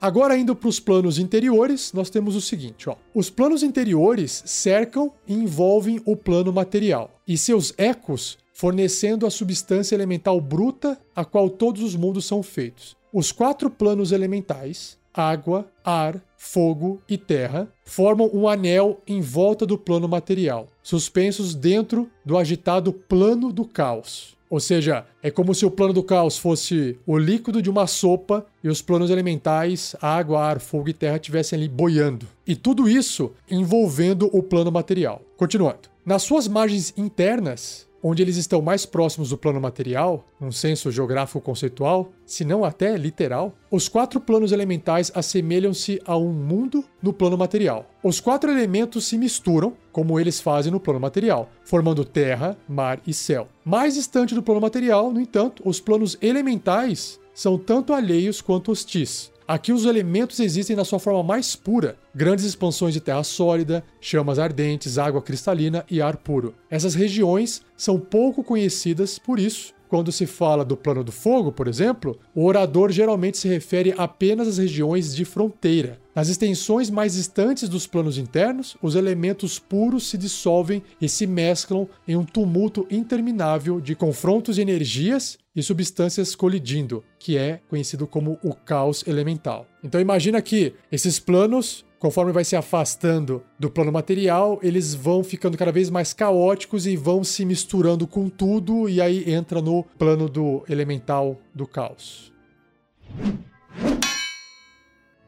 Agora, 0.00 0.36
indo 0.36 0.54
para 0.54 0.68
os 0.68 0.78
planos 0.78 1.18
interiores, 1.18 1.92
nós 1.92 2.08
temos 2.08 2.36
o 2.36 2.40
seguinte: 2.40 2.88
ó. 2.88 2.94
os 3.12 3.28
planos 3.28 3.62
interiores 3.62 4.42
cercam 4.46 5.12
e 5.26 5.34
envolvem 5.34 6.00
o 6.04 6.16
plano 6.16 6.52
material, 6.52 7.20
e 7.26 7.36
seus 7.36 7.74
ecos 7.76 8.38
fornecendo 8.52 9.24
a 9.24 9.30
substância 9.30 9.94
elemental 9.94 10.40
bruta 10.40 11.00
a 11.14 11.24
qual 11.24 11.48
todos 11.48 11.82
os 11.82 11.94
mundos 11.94 12.26
são 12.26 12.42
feitos. 12.42 12.96
Os 13.12 13.30
quatro 13.30 13.70
planos 13.70 14.10
elementais, 14.10 14.98
água, 15.14 15.70
ar, 15.84 16.20
fogo 16.36 17.00
e 17.08 17.16
terra, 17.16 17.72
formam 17.84 18.30
um 18.32 18.48
anel 18.48 19.00
em 19.06 19.20
volta 19.20 19.64
do 19.64 19.78
plano 19.78 20.08
material, 20.08 20.68
suspensos 20.82 21.54
dentro 21.54 22.08
do 22.24 22.36
agitado 22.36 22.92
plano 22.92 23.52
do 23.52 23.64
caos. 23.64 24.37
Ou 24.50 24.60
seja, 24.60 25.04
é 25.22 25.30
como 25.30 25.54
se 25.54 25.66
o 25.66 25.70
plano 25.70 25.92
do 25.92 26.02
caos 26.02 26.38
fosse 26.38 26.98
o 27.06 27.18
líquido 27.18 27.60
de 27.60 27.68
uma 27.68 27.86
sopa 27.86 28.46
e 28.62 28.68
os 28.68 28.80
planos 28.80 29.10
elementais, 29.10 29.96
água, 30.00 30.40
ar, 30.40 30.60
fogo 30.60 30.88
e 30.88 30.92
terra, 30.92 31.16
estivessem 31.16 31.58
ali 31.58 31.68
boiando. 31.68 32.26
E 32.46 32.56
tudo 32.56 32.88
isso 32.88 33.32
envolvendo 33.50 34.30
o 34.32 34.42
plano 34.42 34.72
material. 34.72 35.22
Continuando. 35.36 35.88
Nas 36.04 36.22
suas 36.22 36.48
margens 36.48 36.94
internas, 36.96 37.87
onde 38.02 38.22
eles 38.22 38.36
estão 38.36 38.62
mais 38.62 38.86
próximos 38.86 39.30
do 39.30 39.38
plano 39.38 39.60
material, 39.60 40.26
num 40.40 40.52
senso 40.52 40.90
geográfico 40.90 41.40
conceitual, 41.40 42.12
se 42.24 42.44
não 42.44 42.64
até 42.64 42.96
literal, 42.96 43.54
os 43.70 43.88
quatro 43.88 44.20
planos 44.20 44.52
elementais 44.52 45.10
assemelham-se 45.14 46.00
a 46.04 46.16
um 46.16 46.32
mundo 46.32 46.84
no 47.02 47.12
plano 47.12 47.36
material. 47.36 47.88
Os 48.02 48.20
quatro 48.20 48.50
elementos 48.50 49.06
se 49.06 49.18
misturam, 49.18 49.74
como 49.92 50.18
eles 50.18 50.40
fazem 50.40 50.70
no 50.70 50.80
plano 50.80 51.00
material, 51.00 51.50
formando 51.64 52.04
terra, 52.04 52.56
mar 52.68 53.00
e 53.06 53.12
céu. 53.12 53.48
Mais 53.64 53.94
distante 53.94 54.34
do 54.34 54.42
plano 54.42 54.60
material, 54.60 55.12
no 55.12 55.20
entanto, 55.20 55.62
os 55.64 55.80
planos 55.80 56.16
elementais 56.20 57.18
são 57.34 57.58
tanto 57.58 57.92
alheios 57.92 58.40
quanto 58.40 58.72
hostis. 58.72 59.30
Aqui 59.48 59.72
os 59.72 59.86
elementos 59.86 60.40
existem 60.40 60.76
na 60.76 60.84
sua 60.84 60.98
forma 60.98 61.22
mais 61.22 61.56
pura: 61.56 61.96
grandes 62.14 62.44
expansões 62.44 62.92
de 62.92 63.00
terra 63.00 63.24
sólida, 63.24 63.82
chamas 63.98 64.38
ardentes, 64.38 64.98
água 64.98 65.22
cristalina 65.22 65.86
e 65.90 66.02
ar 66.02 66.18
puro. 66.18 66.54
Essas 66.68 66.94
regiões 66.94 67.62
são 67.74 67.98
pouco 67.98 68.44
conhecidas 68.44 69.18
por 69.18 69.40
isso. 69.40 69.72
Quando 69.88 70.12
se 70.12 70.26
fala 70.26 70.66
do 70.66 70.76
plano 70.76 71.02
do 71.02 71.10
fogo, 71.10 71.50
por 71.50 71.66
exemplo, 71.66 72.18
o 72.34 72.44
orador 72.44 72.90
geralmente 72.92 73.38
se 73.38 73.48
refere 73.48 73.94
apenas 73.96 74.46
às 74.46 74.58
regiões 74.58 75.16
de 75.16 75.24
fronteira. 75.24 75.98
Nas 76.14 76.28
extensões 76.28 76.90
mais 76.90 77.14
distantes 77.14 77.70
dos 77.70 77.86
planos 77.86 78.18
internos, 78.18 78.76
os 78.82 78.94
elementos 78.94 79.58
puros 79.58 80.10
se 80.10 80.18
dissolvem 80.18 80.82
e 81.00 81.08
se 81.08 81.26
mesclam 81.26 81.88
em 82.06 82.16
um 82.16 82.24
tumulto 82.24 82.86
interminável 82.90 83.80
de 83.80 83.94
confrontos 83.94 84.56
de 84.56 84.60
energias 84.60 85.38
e 85.58 85.62
substâncias 85.62 86.36
colidindo, 86.36 87.02
que 87.18 87.36
é 87.36 87.60
conhecido 87.68 88.06
como 88.06 88.38
o 88.44 88.54
caos 88.54 89.04
elemental. 89.08 89.66
Então 89.82 90.00
imagina 90.00 90.40
que 90.40 90.74
esses 90.90 91.18
planos 91.18 91.84
conforme 91.98 92.30
vai 92.30 92.44
se 92.44 92.54
afastando 92.54 93.42
do 93.58 93.68
plano 93.68 93.90
material, 93.90 94.60
eles 94.62 94.94
vão 94.94 95.24
ficando 95.24 95.58
cada 95.58 95.72
vez 95.72 95.90
mais 95.90 96.12
caóticos 96.12 96.86
e 96.86 96.96
vão 96.96 97.24
se 97.24 97.44
misturando 97.44 98.06
com 98.06 98.28
tudo, 98.28 98.88
e 98.88 99.00
aí 99.00 99.28
entra 99.28 99.60
no 99.60 99.82
plano 99.98 100.28
do 100.28 100.62
elemental 100.68 101.36
do 101.52 101.66
caos. 101.66 102.32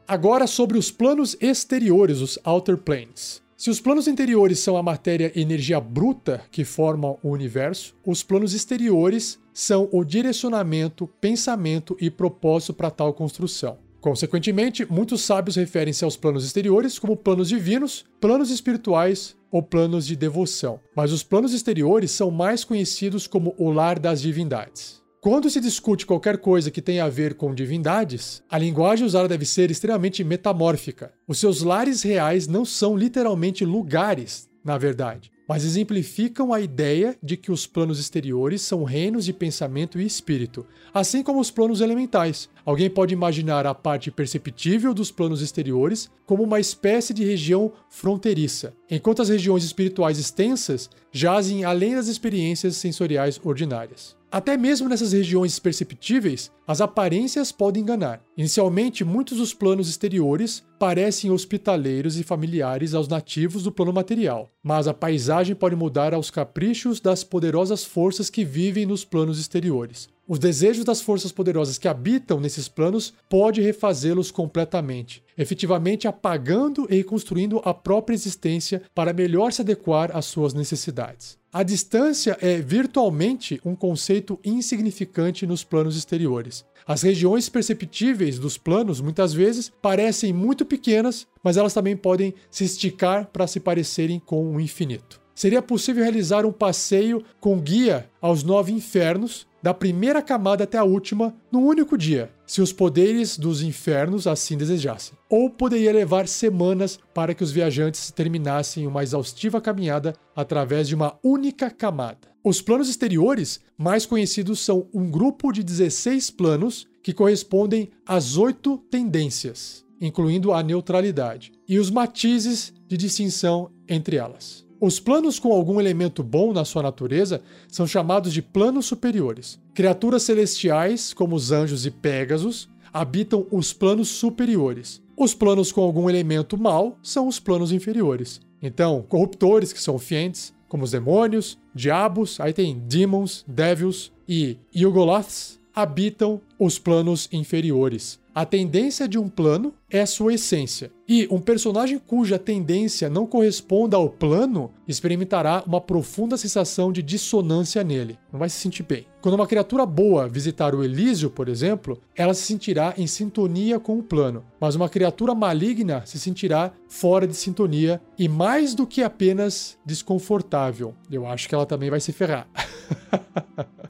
Agora 0.07 0.47
sobre 0.47 0.77
os 0.77 0.89
planos 0.89 1.35
exteriores, 1.41 2.21
os 2.21 2.39
outer 2.45 2.77
planes. 2.77 3.41
Se 3.61 3.69
os 3.69 3.79
planos 3.79 4.07
interiores 4.07 4.57
são 4.57 4.75
a 4.75 4.81
matéria 4.81 5.31
e 5.35 5.39
energia 5.39 5.79
bruta 5.79 6.41
que 6.49 6.65
formam 6.65 7.19
o 7.21 7.29
universo, 7.29 7.93
os 8.03 8.23
planos 8.23 8.55
exteriores 8.55 9.37
são 9.53 9.87
o 9.91 10.03
direcionamento, 10.03 11.07
pensamento 11.21 11.95
e 12.01 12.09
propósito 12.09 12.73
para 12.73 12.89
tal 12.89 13.13
construção. 13.13 13.77
Consequentemente, 13.99 14.83
muitos 14.91 15.21
sábios 15.21 15.57
referem-se 15.57 16.03
aos 16.03 16.17
planos 16.17 16.43
exteriores 16.43 16.97
como 16.97 17.15
planos 17.15 17.49
divinos, 17.49 18.03
planos 18.19 18.49
espirituais 18.49 19.37
ou 19.51 19.61
planos 19.61 20.07
de 20.07 20.15
devoção, 20.15 20.79
mas 20.95 21.11
os 21.11 21.21
planos 21.21 21.53
exteriores 21.53 22.09
são 22.09 22.31
mais 22.31 22.63
conhecidos 22.63 23.27
como 23.27 23.53
o 23.59 23.69
lar 23.69 23.99
das 23.99 24.23
divindades. 24.23 25.00
Quando 25.21 25.51
se 25.51 25.61
discute 25.61 26.03
qualquer 26.03 26.39
coisa 26.39 26.71
que 26.71 26.81
tenha 26.81 27.03
a 27.03 27.09
ver 27.09 27.35
com 27.35 27.53
divindades, 27.53 28.41
a 28.49 28.57
linguagem 28.57 29.05
usada 29.05 29.27
deve 29.27 29.45
ser 29.45 29.69
extremamente 29.69 30.23
metamórfica. 30.23 31.13
Os 31.27 31.37
seus 31.37 31.61
lares 31.61 32.01
reais 32.01 32.47
não 32.47 32.65
são 32.65 32.97
literalmente 32.97 33.63
lugares, 33.63 34.49
na 34.65 34.79
verdade 34.79 35.31
mas 35.51 35.65
exemplificam 35.65 36.53
a 36.53 36.61
ideia 36.61 37.17
de 37.21 37.35
que 37.35 37.51
os 37.51 37.67
planos 37.67 37.99
exteriores 37.99 38.61
são 38.61 38.85
reinos 38.85 39.25
de 39.25 39.33
pensamento 39.33 39.99
e 39.99 40.05
espírito, 40.05 40.65
assim 40.93 41.21
como 41.21 41.41
os 41.41 41.51
planos 41.51 41.81
elementais. 41.81 42.47
Alguém 42.63 42.89
pode 42.89 43.13
imaginar 43.13 43.67
a 43.67 43.75
parte 43.75 44.09
perceptível 44.09 44.93
dos 44.93 45.11
planos 45.11 45.41
exteriores 45.41 46.09
como 46.25 46.43
uma 46.43 46.61
espécie 46.61 47.13
de 47.13 47.25
região 47.25 47.73
fronteiriça, 47.89 48.73
enquanto 48.89 49.21
as 49.21 49.27
regiões 49.27 49.65
espirituais 49.65 50.17
extensas 50.17 50.89
jazem 51.11 51.65
além 51.65 51.95
das 51.95 52.07
experiências 52.07 52.77
sensoriais 52.77 53.37
ordinárias. 53.43 54.20
Até 54.31 54.55
mesmo 54.55 54.87
nessas 54.87 55.11
regiões 55.11 55.59
perceptíveis, 55.59 56.49
as 56.65 56.79
aparências 56.79 57.51
podem 57.51 57.83
enganar. 57.83 58.23
Inicialmente, 58.37 59.03
muitos 59.03 59.39
dos 59.39 59.53
planos 59.53 59.89
exteriores 59.89 60.63
parecem 60.79 61.29
hospitaleiros 61.29 62.17
e 62.17 62.23
familiares 62.23 62.93
aos 62.93 63.09
nativos 63.09 63.63
do 63.63 63.73
plano 63.73 63.91
material, 63.91 64.49
mas 64.63 64.87
a 64.87 64.93
paisagem 64.93 65.53
pode 65.53 65.75
mudar 65.75 66.13
aos 66.13 66.31
caprichos 66.31 67.01
das 67.01 67.25
poderosas 67.25 67.83
forças 67.83 68.29
que 68.29 68.45
vivem 68.45 68.85
nos 68.85 69.03
planos 69.03 69.37
exteriores. 69.37 70.07
Os 70.25 70.39
desejos 70.39 70.85
das 70.85 71.01
forças 71.01 71.33
poderosas 71.33 71.77
que 71.77 71.89
habitam 71.89 72.39
nesses 72.39 72.69
planos 72.69 73.13
pode 73.27 73.59
refazê-los 73.59 74.31
completamente, 74.31 75.21
efetivamente 75.37 76.07
apagando 76.07 76.87
e 76.89 76.95
reconstruindo 76.95 77.61
a 77.65 77.73
própria 77.73 78.15
existência 78.15 78.81
para 78.95 79.11
melhor 79.11 79.51
se 79.51 79.59
adequar 79.59 80.15
às 80.15 80.23
suas 80.23 80.53
necessidades. 80.53 81.40
A 81.53 81.63
distância 81.63 82.37
é 82.39 82.61
virtualmente 82.61 83.59
um 83.65 83.75
conceito 83.75 84.39
insignificante 84.41 85.45
nos 85.45 85.65
planos 85.65 85.97
exteriores. 85.97 86.63
As 86.87 87.01
regiões 87.01 87.49
perceptíveis 87.49 88.39
dos 88.39 88.57
planos 88.57 89.01
muitas 89.01 89.33
vezes 89.33 89.69
parecem 89.81 90.31
muito 90.31 90.65
pequenas, 90.65 91.27
mas 91.43 91.57
elas 91.57 91.73
também 91.73 91.97
podem 91.97 92.33
se 92.49 92.63
esticar 92.63 93.27
para 93.27 93.47
se 93.47 93.59
parecerem 93.59 94.17
com 94.17 94.55
o 94.55 94.61
infinito. 94.61 95.20
Seria 95.33 95.61
possível 95.61 96.03
realizar 96.03 96.45
um 96.45 96.51
passeio 96.51 97.23
com 97.39 97.59
guia 97.59 98.09
aos 98.21 98.43
nove 98.43 98.71
infernos 98.71 99.47
da 99.61 99.73
primeira 99.73 100.21
camada 100.21 100.63
até 100.63 100.77
a 100.77 100.83
última 100.83 101.33
num 101.51 101.65
único 101.65 101.97
dia, 101.97 102.31
se 102.45 102.61
os 102.61 102.73
poderes 102.73 103.37
dos 103.37 103.61
infernos 103.61 104.25
assim 104.25 104.57
desejassem. 104.57 105.17
Ou 105.29 105.49
poderia 105.49 105.93
levar 105.93 106.27
semanas 106.27 106.99
para 107.13 107.33
que 107.33 107.43
os 107.43 107.51
viajantes 107.51 108.11
terminassem 108.11 108.87
uma 108.87 109.03
exaustiva 109.03 109.61
caminhada 109.61 110.13
através 110.35 110.87
de 110.87 110.95
uma 110.95 111.17
única 111.23 111.69
camada. 111.69 112.31
Os 112.43 112.59
planos 112.59 112.89
exteriores, 112.89 113.59
mais 113.77 114.05
conhecidos, 114.05 114.59
são 114.59 114.87
um 114.91 115.11
grupo 115.11 115.51
de 115.51 115.63
16 115.63 116.31
planos 116.31 116.87
que 117.03 117.13
correspondem 117.13 117.91
às 118.05 118.35
oito 118.35 118.79
tendências, 118.89 119.85
incluindo 119.99 120.51
a 120.51 120.63
neutralidade, 120.63 121.51
e 121.67 121.77
os 121.77 121.91
matizes 121.91 122.73
de 122.87 122.97
distinção 122.97 123.71
entre 123.87 124.15
elas. 124.15 124.65
Os 124.81 124.99
planos 124.99 125.37
com 125.37 125.53
algum 125.53 125.79
elemento 125.79 126.23
bom 126.23 126.51
na 126.51 126.65
sua 126.65 126.81
natureza 126.81 127.43
são 127.67 127.85
chamados 127.85 128.33
de 128.33 128.41
planos 128.41 128.87
superiores. 128.87 129.59
Criaturas 129.75 130.23
celestiais, 130.23 131.13
como 131.13 131.35
os 131.35 131.51
anjos 131.51 131.85
e 131.85 131.91
Pégasos, 131.91 132.67
habitam 132.91 133.45
os 133.51 133.71
planos 133.73 134.09
superiores. 134.09 134.99
Os 135.15 135.35
planos 135.35 135.71
com 135.71 135.81
algum 135.81 136.09
elemento 136.09 136.57
mal 136.57 136.97
são 137.03 137.27
os 137.27 137.39
planos 137.39 137.71
inferiores. 137.71 138.41
Então, 138.59 139.05
corruptores, 139.07 139.71
que 139.71 139.79
são 139.79 139.99
fientes, 139.99 140.51
como 140.67 140.83
os 140.83 140.89
demônios, 140.89 141.59
diabos, 141.75 142.39
aí 142.39 142.51
tem 142.51 142.79
demons, 142.79 143.45
devils 143.47 144.11
e 144.27 144.57
Yugoloths, 144.75 145.59
habitam 145.75 146.41
os 146.57 146.79
planos 146.79 147.29
inferiores. 147.31 148.19
A 148.33 148.45
tendência 148.45 149.09
de 149.09 149.19
um 149.19 149.27
plano 149.27 149.73
é 149.89 150.05
sua 150.05 150.33
essência. 150.33 150.89
E 151.05 151.27
um 151.29 151.39
personagem 151.39 151.99
cuja 151.99 152.39
tendência 152.39 153.09
não 153.09 153.27
corresponda 153.27 153.97
ao 153.97 154.09
plano 154.09 154.71
experimentará 154.87 155.61
uma 155.67 155.81
profunda 155.81 156.37
sensação 156.37 156.93
de 156.93 157.03
dissonância 157.03 157.83
nele. 157.83 158.17
Não 158.31 158.39
vai 158.39 158.47
se 158.47 158.55
sentir 158.55 158.83
bem. 158.83 159.05
Quando 159.21 159.35
uma 159.35 159.45
criatura 159.45 159.85
boa 159.85 160.29
visitar 160.29 160.73
o 160.73 160.81
Elísio, 160.81 161.29
por 161.29 161.49
exemplo, 161.49 161.99
ela 162.15 162.33
se 162.33 162.43
sentirá 162.43 162.93
em 162.97 163.05
sintonia 163.05 163.81
com 163.81 163.99
o 163.99 164.03
plano. 164.03 164.45
Mas 164.61 164.75
uma 164.75 164.87
criatura 164.87 165.35
maligna 165.35 166.01
se 166.05 166.17
sentirá 166.17 166.71
fora 166.87 167.27
de 167.27 167.35
sintonia 167.35 168.01
e 168.17 168.29
mais 168.29 168.73
do 168.73 168.87
que 168.87 169.03
apenas 169.03 169.77
desconfortável. 169.85 170.95
Eu 171.11 171.27
acho 171.27 171.49
que 171.49 171.53
ela 171.53 171.65
também 171.65 171.89
vai 171.89 171.99
se 171.99 172.13
ferrar. 172.13 172.47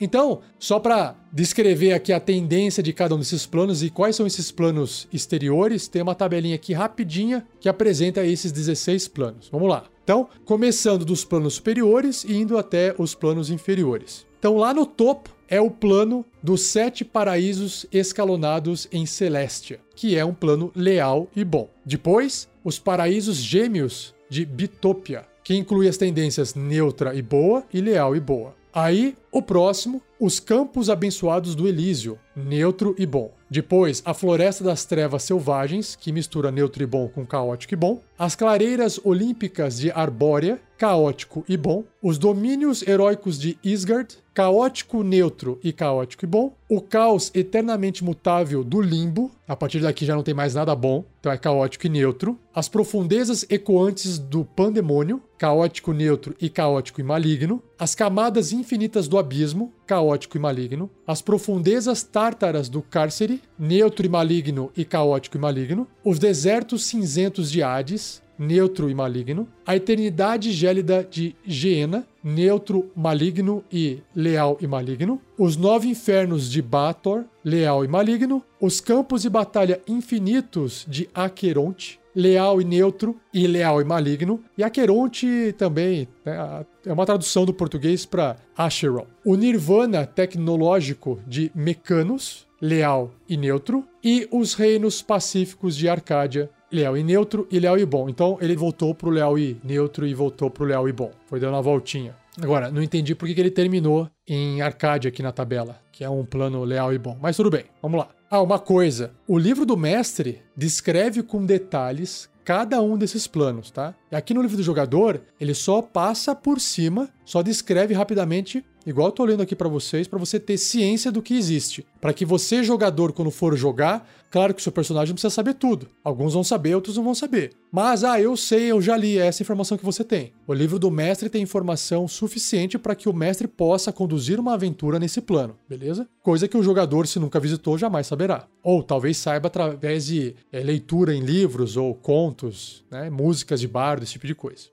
Então, 0.00 0.40
só 0.58 0.78
para 0.78 1.16
descrever 1.32 1.92
aqui 1.92 2.12
a 2.12 2.20
tendência 2.20 2.82
de 2.82 2.92
cada 2.92 3.14
um 3.14 3.18
desses 3.18 3.46
planos 3.46 3.82
e 3.82 3.90
quais 3.90 4.16
são 4.16 4.26
esses 4.26 4.50
planos 4.50 5.08
exteriores, 5.12 5.88
tem 5.88 6.02
uma 6.02 6.14
tabelinha 6.14 6.54
aqui 6.54 6.72
rapidinha 6.72 7.46
que 7.60 7.68
apresenta 7.68 8.24
esses 8.24 8.52
16 8.52 9.08
planos. 9.08 9.48
Vamos 9.50 9.68
lá. 9.68 9.84
Então, 10.04 10.28
começando 10.44 11.04
dos 11.04 11.24
planos 11.24 11.54
superiores 11.54 12.22
e 12.24 12.36
indo 12.36 12.56
até 12.56 12.94
os 12.96 13.14
planos 13.14 13.50
inferiores. 13.50 14.24
Então, 14.38 14.56
lá 14.56 14.72
no 14.72 14.86
topo 14.86 15.34
é 15.48 15.60
o 15.60 15.70
plano 15.70 16.24
dos 16.42 16.62
sete 16.62 17.04
paraísos 17.04 17.86
escalonados 17.90 18.86
em 18.92 19.06
Celestia, 19.06 19.80
que 19.94 20.16
é 20.16 20.24
um 20.24 20.34
plano 20.34 20.70
leal 20.74 21.28
e 21.34 21.44
bom. 21.44 21.68
Depois, 21.84 22.48
os 22.62 22.78
paraísos 22.78 23.38
gêmeos 23.38 24.14
de 24.28 24.44
Bitopia, 24.44 25.24
que 25.42 25.56
inclui 25.56 25.88
as 25.88 25.96
tendências 25.96 26.54
neutra 26.54 27.14
e 27.14 27.22
boa 27.22 27.64
e 27.72 27.80
leal 27.80 28.14
e 28.14 28.20
boa. 28.20 28.54
Aí, 28.72 29.16
o 29.36 29.42
próximo, 29.42 30.00
os 30.18 30.40
campos 30.40 30.88
abençoados 30.88 31.54
do 31.54 31.68
Elísio, 31.68 32.18
neutro 32.34 32.94
e 32.98 33.04
bom. 33.04 33.32
Depois, 33.48 34.02
a 34.04 34.12
Floresta 34.12 34.64
das 34.64 34.84
Trevas 34.84 35.22
Selvagens, 35.22 35.94
que 35.94 36.10
mistura 36.10 36.50
neutro 36.50 36.82
e 36.82 36.86
bom 36.86 37.06
com 37.08 37.24
caótico 37.24 37.74
e 37.74 37.76
bom. 37.76 38.00
As 38.18 38.34
Clareiras 38.34 38.98
Olímpicas 39.04 39.78
de 39.78 39.90
Arbórea, 39.90 40.60
caótico 40.76 41.44
e 41.48 41.56
bom. 41.56 41.84
Os 42.02 42.18
Domínios 42.18 42.86
Heróicos 42.86 43.38
de 43.38 43.56
Isgard, 43.62 44.16
caótico, 44.34 45.02
neutro 45.02 45.60
e 45.62 45.72
caótico 45.72 46.24
e 46.24 46.28
bom. 46.28 46.54
O 46.68 46.80
Caos 46.80 47.30
Eternamente 47.34 48.02
Mutável 48.02 48.64
do 48.64 48.80
Limbo, 48.80 49.30
a 49.46 49.54
partir 49.54 49.80
daqui 49.80 50.04
já 50.04 50.14
não 50.14 50.22
tem 50.22 50.34
mais 50.34 50.54
nada 50.54 50.74
bom, 50.74 51.04
então 51.20 51.30
é 51.30 51.38
caótico 51.38 51.86
e 51.86 51.90
neutro. 51.90 52.38
As 52.54 52.68
Profundezas 52.68 53.46
Ecoantes 53.48 54.18
do 54.18 54.44
Pandemônio, 54.44 55.22
caótico, 55.38 55.92
neutro 55.92 56.34
e 56.40 56.48
caótico 56.50 57.00
e 57.00 57.04
maligno. 57.04 57.62
As 57.78 57.94
Camadas 57.94 58.52
Infinitas 58.52 59.06
do 59.06 59.18
Abismo, 59.26 59.72
caótico 59.84 60.36
e 60.36 60.40
maligno. 60.40 60.88
As 61.04 61.20
Profundezas 61.20 62.04
Tártaras 62.04 62.68
do 62.68 62.80
Cárcere, 62.80 63.42
neutro 63.58 64.06
e 64.06 64.08
maligno 64.08 64.70
e 64.76 64.84
caótico 64.84 65.36
e 65.36 65.40
maligno. 65.40 65.88
Os 66.04 66.20
Desertos 66.20 66.86
Cinzentos 66.86 67.50
de 67.50 67.60
Hades, 67.60 68.22
neutro 68.38 68.88
e 68.88 68.94
maligno. 68.94 69.48
A 69.66 69.74
Eternidade 69.74 70.52
Gélida 70.52 71.02
de 71.02 71.34
Geena, 71.44 72.06
neutro, 72.26 72.90
maligno 72.96 73.62
e 73.70 74.00
leal 74.12 74.58
e 74.60 74.66
maligno. 74.66 75.22
Os 75.38 75.56
Nove 75.56 75.88
Infernos 75.88 76.50
de 76.50 76.60
Bator, 76.60 77.24
leal 77.44 77.84
e 77.84 77.88
maligno. 77.88 78.42
Os 78.60 78.80
Campos 78.80 79.22
de 79.22 79.30
Batalha 79.30 79.80
Infinitos 79.86 80.84
de 80.88 81.08
Aqueronte, 81.14 82.00
leal 82.12 82.60
e 82.60 82.64
neutro 82.64 83.16
e 83.32 83.46
leal 83.46 83.80
e 83.80 83.84
maligno. 83.84 84.42
E 84.58 84.64
Aqueronte 84.64 85.54
também 85.56 86.08
né, 86.24 86.66
é 86.84 86.92
uma 86.92 87.06
tradução 87.06 87.44
do 87.44 87.54
português 87.54 88.04
para 88.04 88.36
Acheron. 88.58 89.06
O 89.24 89.36
Nirvana 89.36 90.04
tecnológico 90.04 91.20
de 91.28 91.52
Mecanos, 91.54 92.44
leal 92.60 93.12
e 93.28 93.36
neutro. 93.36 93.84
E 94.02 94.26
os 94.32 94.54
reinos 94.54 95.00
pacíficos 95.00 95.76
de 95.76 95.88
Arcádia, 95.88 96.50
leal 96.76 96.96
e 96.96 97.02
neutro 97.02 97.46
e 97.50 97.58
leal 97.58 97.78
e 97.78 97.84
bom. 97.84 98.08
Então 98.08 98.38
ele 98.40 98.54
voltou 98.54 98.94
pro 98.94 99.10
leal 99.10 99.38
e 99.38 99.56
neutro 99.64 100.06
e 100.06 100.14
voltou 100.14 100.50
pro 100.50 100.64
leal 100.64 100.88
e 100.88 100.92
bom. 100.92 101.10
Foi 101.26 101.40
dando 101.40 101.54
uma 101.54 101.62
voltinha. 101.62 102.14
Agora, 102.40 102.70
não 102.70 102.82
entendi 102.82 103.14
por 103.14 103.26
que 103.26 103.40
ele 103.40 103.50
terminou 103.50 104.08
em 104.28 104.60
Arcádia 104.60 105.08
aqui 105.08 105.22
na 105.22 105.32
tabela, 105.32 105.80
que 105.90 106.04
é 106.04 106.10
um 106.10 106.24
plano 106.24 106.62
leal 106.64 106.92
e 106.92 106.98
bom. 106.98 107.16
Mas 107.20 107.36
tudo 107.36 107.50
bem, 107.50 107.64
vamos 107.80 107.98
lá. 107.98 108.08
Ah, 108.30 108.42
uma 108.42 108.58
coisa. 108.58 109.12
O 109.26 109.38
livro 109.38 109.64
do 109.64 109.76
mestre 109.76 110.42
descreve 110.54 111.22
com 111.22 111.46
detalhes 111.46 112.28
cada 112.44 112.80
um 112.80 112.96
desses 112.96 113.26
planos, 113.26 113.72
tá? 113.72 113.92
Aqui 114.12 114.32
no 114.32 114.40
livro 114.40 114.56
do 114.56 114.62
jogador, 114.62 115.20
ele 115.40 115.52
só 115.52 115.82
passa 115.82 116.32
por 116.32 116.60
cima, 116.60 117.08
só 117.26 117.42
descreve 117.42 117.92
rapidamente 117.92 118.64
igual 118.86 119.08
eu 119.08 119.12
tô 119.12 119.24
lendo 119.24 119.42
aqui 119.42 119.56
para 119.56 119.68
vocês, 119.68 120.06
para 120.06 120.18
você 120.18 120.38
ter 120.38 120.56
ciência 120.56 121.10
do 121.10 121.20
que 121.20 121.34
existe. 121.34 121.84
Para 122.00 122.12
que 122.12 122.24
você, 122.24 122.62
jogador, 122.62 123.12
quando 123.12 123.32
for 123.32 123.56
jogar, 123.56 124.08
claro 124.30 124.54
que 124.54 124.60
o 124.60 124.62
seu 124.62 124.70
personagem 124.70 125.08
não 125.08 125.16
precisa 125.16 125.34
saber 125.34 125.54
tudo. 125.54 125.88
Alguns 126.04 126.34
vão 126.34 126.44
saber, 126.44 126.76
outros 126.76 126.96
não 126.96 127.02
vão 127.02 127.14
saber. 127.14 127.50
Mas, 127.72 128.04
ah, 128.04 128.20
eu 128.20 128.36
sei, 128.36 128.70
eu 128.70 128.80
já 128.80 128.96
li, 128.96 129.18
é 129.18 129.26
essa 129.26 129.42
informação 129.42 129.76
que 129.76 129.84
você 129.84 130.04
tem. 130.04 130.32
O 130.46 130.54
livro 130.54 130.78
do 130.78 130.88
mestre 130.88 131.28
tem 131.28 131.42
informação 131.42 132.06
suficiente 132.06 132.78
para 132.78 132.94
que 132.94 133.08
o 133.08 133.12
mestre 133.12 133.48
possa 133.48 133.92
conduzir 133.92 134.38
uma 134.38 134.54
aventura 134.54 135.00
nesse 135.00 135.20
plano, 135.20 135.58
beleza? 135.68 136.08
Coisa 136.22 136.46
que 136.46 136.56
o 136.56 136.62
jogador, 136.62 137.08
se 137.08 137.18
nunca 137.18 137.40
visitou, 137.40 137.76
jamais 137.76 138.06
saberá. 138.06 138.46
Ou 138.62 138.84
talvez 138.84 139.16
saiba 139.16 139.48
através 139.48 140.06
de 140.06 140.36
é, 140.52 140.60
leitura 140.60 141.12
em 141.12 141.22
livros 141.22 141.76
ou 141.76 141.92
contos, 141.92 142.84
né, 142.88 143.10
músicas 143.10 143.58
de 143.58 143.66
bardo, 143.66 144.04
esse 144.04 144.12
tipo 144.12 144.28
de 144.28 144.34
coisa. 144.34 144.68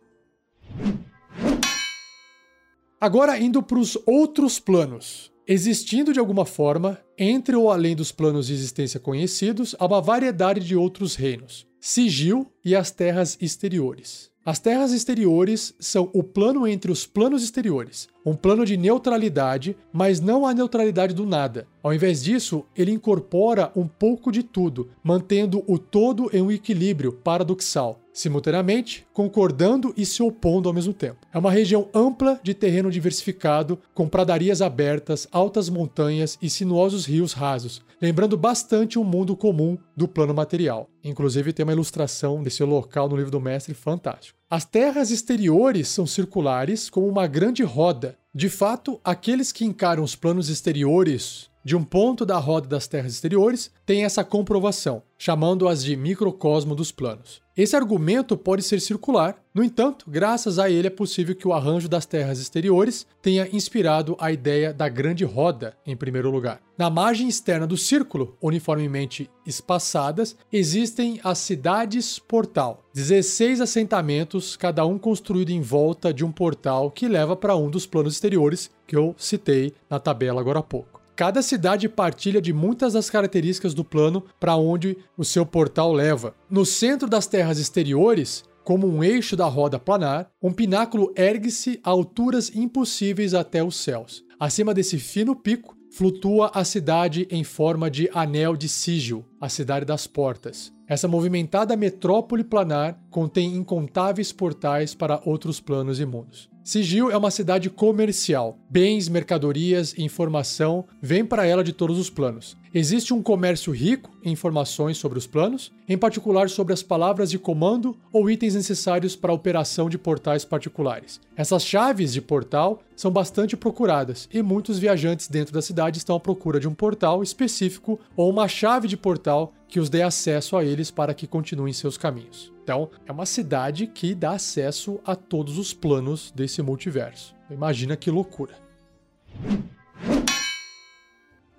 Agora 3.04 3.38
indo 3.38 3.62
para 3.62 3.78
os 3.78 3.98
outros 4.06 4.62
planos. 4.62 5.30
Existindo 5.46 6.14
de 6.14 6.22
alguma 6.22 6.46
forma, 6.46 6.98
entre 7.18 7.54
ou 7.54 7.70
além 7.70 7.98
dos 7.98 8.14
planos 8.14 8.48
de 8.48 8.54
existência 8.54 8.98
conhecidos, 8.98 9.76
há 9.78 9.86
uma 9.86 10.02
variedade 10.02 10.62
de 10.62 10.74
outros 10.74 11.14
reinos: 11.14 11.68
Sigil 11.82 12.50
e 12.64 12.74
as 12.74 12.92
terras 12.92 13.38
exteriores. 13.42 14.32
As 14.46 14.58
terras 14.58 14.94
exteriores 14.94 15.76
são 15.82 16.10
o 16.14 16.24
plano 16.24 16.66
entre 16.66 16.94
os 16.94 17.06
planos 17.06 17.44
exteriores, 17.44 18.08
um 18.26 18.36
plano 18.36 18.66
de 18.66 18.78
neutralidade, 18.78 19.76
mas 19.92 20.20
não 20.20 20.46
a 20.46 20.54
neutralidade 20.54 21.14
do 21.14 21.26
nada. 21.26 21.68
Ao 21.82 21.94
invés 21.94 22.24
disso, 22.24 22.64
ele 22.76 22.92
incorpora 22.92 23.72
um 23.76 23.88
pouco 23.88 24.32
de 24.32 24.42
tudo, 24.42 24.90
mantendo 25.04 25.64
o 25.68 25.78
todo 25.78 26.30
em 26.34 26.42
um 26.42 26.52
equilíbrio 26.52 27.12
paradoxal, 27.12 28.00
simultaneamente 28.14 29.06
concordando 29.12 29.94
e 29.98 30.06
se 30.06 30.24
opondo 30.24 30.70
ao 30.70 30.74
mesmo 30.74 30.94
tempo. 30.94 31.28
É 31.34 31.38
uma 31.38 31.52
região 31.52 31.90
ampla 31.94 32.40
de 32.42 32.54
terreno 32.54 32.90
diversificado, 32.90 33.78
com 33.94 34.08
pradarias 34.08 34.62
abertas, 34.62 35.28
altas 35.32 35.70
montanhas 35.70 36.38
e 36.42 36.50
sinuosos 36.50 37.06
rios 37.06 37.34
rasos, 37.34 37.82
lembrando 38.02 38.38
bastante 38.38 38.98
um 38.98 39.04
mundo 39.04 39.36
comum 39.36 39.78
do 39.96 40.08
plano 40.08 40.34
material. 40.34 40.90
Inclusive 41.04 41.52
tem 41.52 41.66
uma 41.66 41.74
ilustração 41.74 42.42
desse 42.42 42.64
local 42.64 43.10
no 43.10 43.18
livro 43.18 43.32
do 43.32 43.42
mestre 43.42 43.74
fantástico. 43.74 44.40
As 44.56 44.66
terras 44.66 45.10
exteriores 45.10 45.88
são 45.88 46.06
circulares 46.06 46.88
como 46.88 47.08
uma 47.08 47.26
grande 47.26 47.64
roda. 47.64 48.16
De 48.32 48.50
fato, 48.50 49.02
aqueles 49.04 49.52
que 49.52 49.66
encaram 49.66 50.04
os 50.04 50.16
planos 50.16 50.48
exteriores 50.48 51.50
de 51.64 51.76
um 51.76 51.84
ponto 51.84 52.26
da 52.26 52.38
roda 52.38 52.68
das 52.68 52.88
terras 52.88 53.14
exteriores 53.14 53.72
têm 53.86 54.04
essa 54.04 54.24
comprovação, 54.24 55.04
chamando-as 55.18 55.84
de 55.84 55.96
microcosmo 55.96 56.76
dos 56.76 56.92
planos. 56.92 57.42
Esse 57.56 57.76
argumento 57.76 58.36
pode 58.36 58.64
ser 58.64 58.82
circular, 58.82 59.38
no 59.54 59.64
entanto, 59.64 60.06
graças 60.10 60.58
a 60.58 60.72
ele 60.72 60.88
é 60.88 60.90
possível 60.90 61.36
que 61.36 61.48
o 61.48 61.54
arranjo 61.54 61.88
das 61.88 62.06
terras 62.06 62.40
exteriores 62.40 63.06
tenha 63.22 63.48
inspirado 63.56 64.18
a 64.20 64.32
ideia 64.32 64.74
da 64.74 64.90
grande 64.90 65.24
roda 65.24 65.78
em 65.86 65.96
primeiro 65.96 66.32
lugar. 66.32 66.60
Na 66.76 66.90
margem 66.90 67.28
externa 67.28 67.68
do 67.68 67.78
círculo, 67.78 68.36
uniformemente 68.42 69.30
espaçadas, 69.46 70.36
existem 70.52 71.20
as 71.24 71.38
cidades 71.38 72.18
portal, 72.18 72.84
16 72.96 73.62
assentamentos, 73.62 74.58
cada 74.58 74.84
um 74.84 74.98
construído 74.98 75.52
em 75.52 75.62
volta 75.62 76.12
de 76.12 76.26
um 76.26 76.32
portal 76.32 76.90
que 76.90 77.08
leva 77.08 77.36
para 77.36 77.56
um 77.56 77.70
dos 77.70 77.86
planos 77.86 78.16
exteriores 78.16 78.72
que 78.88 78.96
eu 78.96 79.14
citei 79.16 79.74
na 79.88 80.00
tabela 80.00 80.42
agora 80.42 80.60
há 80.60 80.64
pouco. 80.64 81.03
Cada 81.16 81.44
cidade 81.44 81.88
partilha 81.88 82.42
de 82.42 82.52
muitas 82.52 82.94
das 82.94 83.08
características 83.10 83.74
do 83.76 83.84
plano 83.84 84.26
para 84.40 84.56
onde 84.56 84.98
o 85.16 85.24
seu 85.24 85.46
portal 85.46 85.94
leva. 85.94 86.34
No 86.50 86.66
centro 86.66 87.08
das 87.08 87.28
terras 87.28 87.60
exteriores, 87.60 88.44
como 88.64 88.88
um 88.88 89.04
eixo 89.04 89.36
da 89.36 89.46
roda 89.46 89.78
planar, 89.78 90.32
um 90.42 90.52
pináculo 90.52 91.14
ergue-se 91.16 91.80
a 91.84 91.92
alturas 91.92 92.50
impossíveis 92.56 93.36
até 93.36 93.64
os 93.64 93.76
céus. 93.76 94.24
Acima 94.40 94.74
desse 94.74 94.98
fino 94.98 95.36
pico, 95.36 95.78
flutua 95.92 96.50
a 96.52 96.64
cidade 96.64 97.28
em 97.30 97.44
forma 97.44 97.92
de 97.92 98.10
anel 98.12 98.56
de 98.56 98.68
Sigil, 98.68 99.24
a 99.40 99.48
cidade 99.50 99.86
das 99.86 100.08
portas. 100.08 100.74
Essa 100.88 101.08
movimentada 101.08 101.76
metrópole 101.76 102.44
planar 102.44 103.00
contém 103.10 103.56
incontáveis 103.56 104.32
portais 104.32 104.94
para 104.94 105.22
outros 105.26 105.60
planos 105.60 106.00
e 106.00 106.06
mundos. 106.06 106.50
Sigil 106.64 107.12
é 107.12 107.18
uma 107.18 107.30
cidade 107.30 107.70
comercial. 107.70 108.58
Bens, 108.70 109.10
mercadorias 109.10 109.94
e 109.98 110.04
informação 110.04 110.86
vêm 111.02 111.26
para 111.26 111.46
ela 111.46 111.62
de 111.62 111.74
todos 111.74 112.00
os 112.00 112.10
planos. 112.10 112.56
Existe 112.74 113.14
um 113.14 113.22
comércio 113.22 113.74
rico 113.74 114.10
em 114.24 114.32
informações 114.32 114.98
sobre 114.98 115.18
os 115.18 115.28
planos, 115.28 115.74
em 115.88 115.98
particular 115.98 116.50
sobre 116.50 116.74
as 116.74 116.82
palavras 116.82 117.30
de 117.30 117.38
comando 117.38 117.98
ou 118.14 118.32
itens 118.32 118.56
necessários 118.56 119.14
para 119.14 119.32
a 119.32 119.36
operação 119.36 119.90
de 119.90 119.98
portais 119.98 120.46
particulares. 120.46 121.20
Essas 121.36 121.66
chaves 121.66 122.14
de 122.14 122.22
portal 122.22 122.82
são 122.96 123.12
bastante 123.12 123.58
procuradas 123.58 124.30
e 124.34 124.42
muitos 124.42 124.80
viajantes 124.80 125.28
dentro 125.28 125.54
da 125.54 125.62
cidade 125.62 125.98
estão 125.98 126.16
à 126.16 126.20
procura 126.20 126.62
de 126.62 126.68
um 126.68 126.74
portal 126.74 127.22
específico 127.22 128.00
ou 128.16 128.30
uma 128.30 128.48
chave 128.48 128.88
de 128.88 128.96
portal 128.96 129.54
que 129.74 129.80
os 129.80 129.90
dê 129.90 130.04
acesso 130.04 130.56
a 130.56 130.64
eles 130.64 130.92
para 130.92 131.16
que 131.16 131.26
continuem 131.26 131.74
seus 131.74 131.98
caminhos. 131.98 132.54
Então, 132.64 132.92
é 133.08 133.12
uma 133.12 133.26
cidade 133.26 133.88
que 133.88 134.14
dá 134.14 134.34
acesso 134.34 135.00
a 135.04 135.16
todos 135.16 135.58
os 135.58 135.74
planos 135.74 136.30
desse 136.30 136.62
multiverso. 136.62 137.34
Imagina 137.50 137.98
que 137.98 138.12
loucura. 138.12 138.54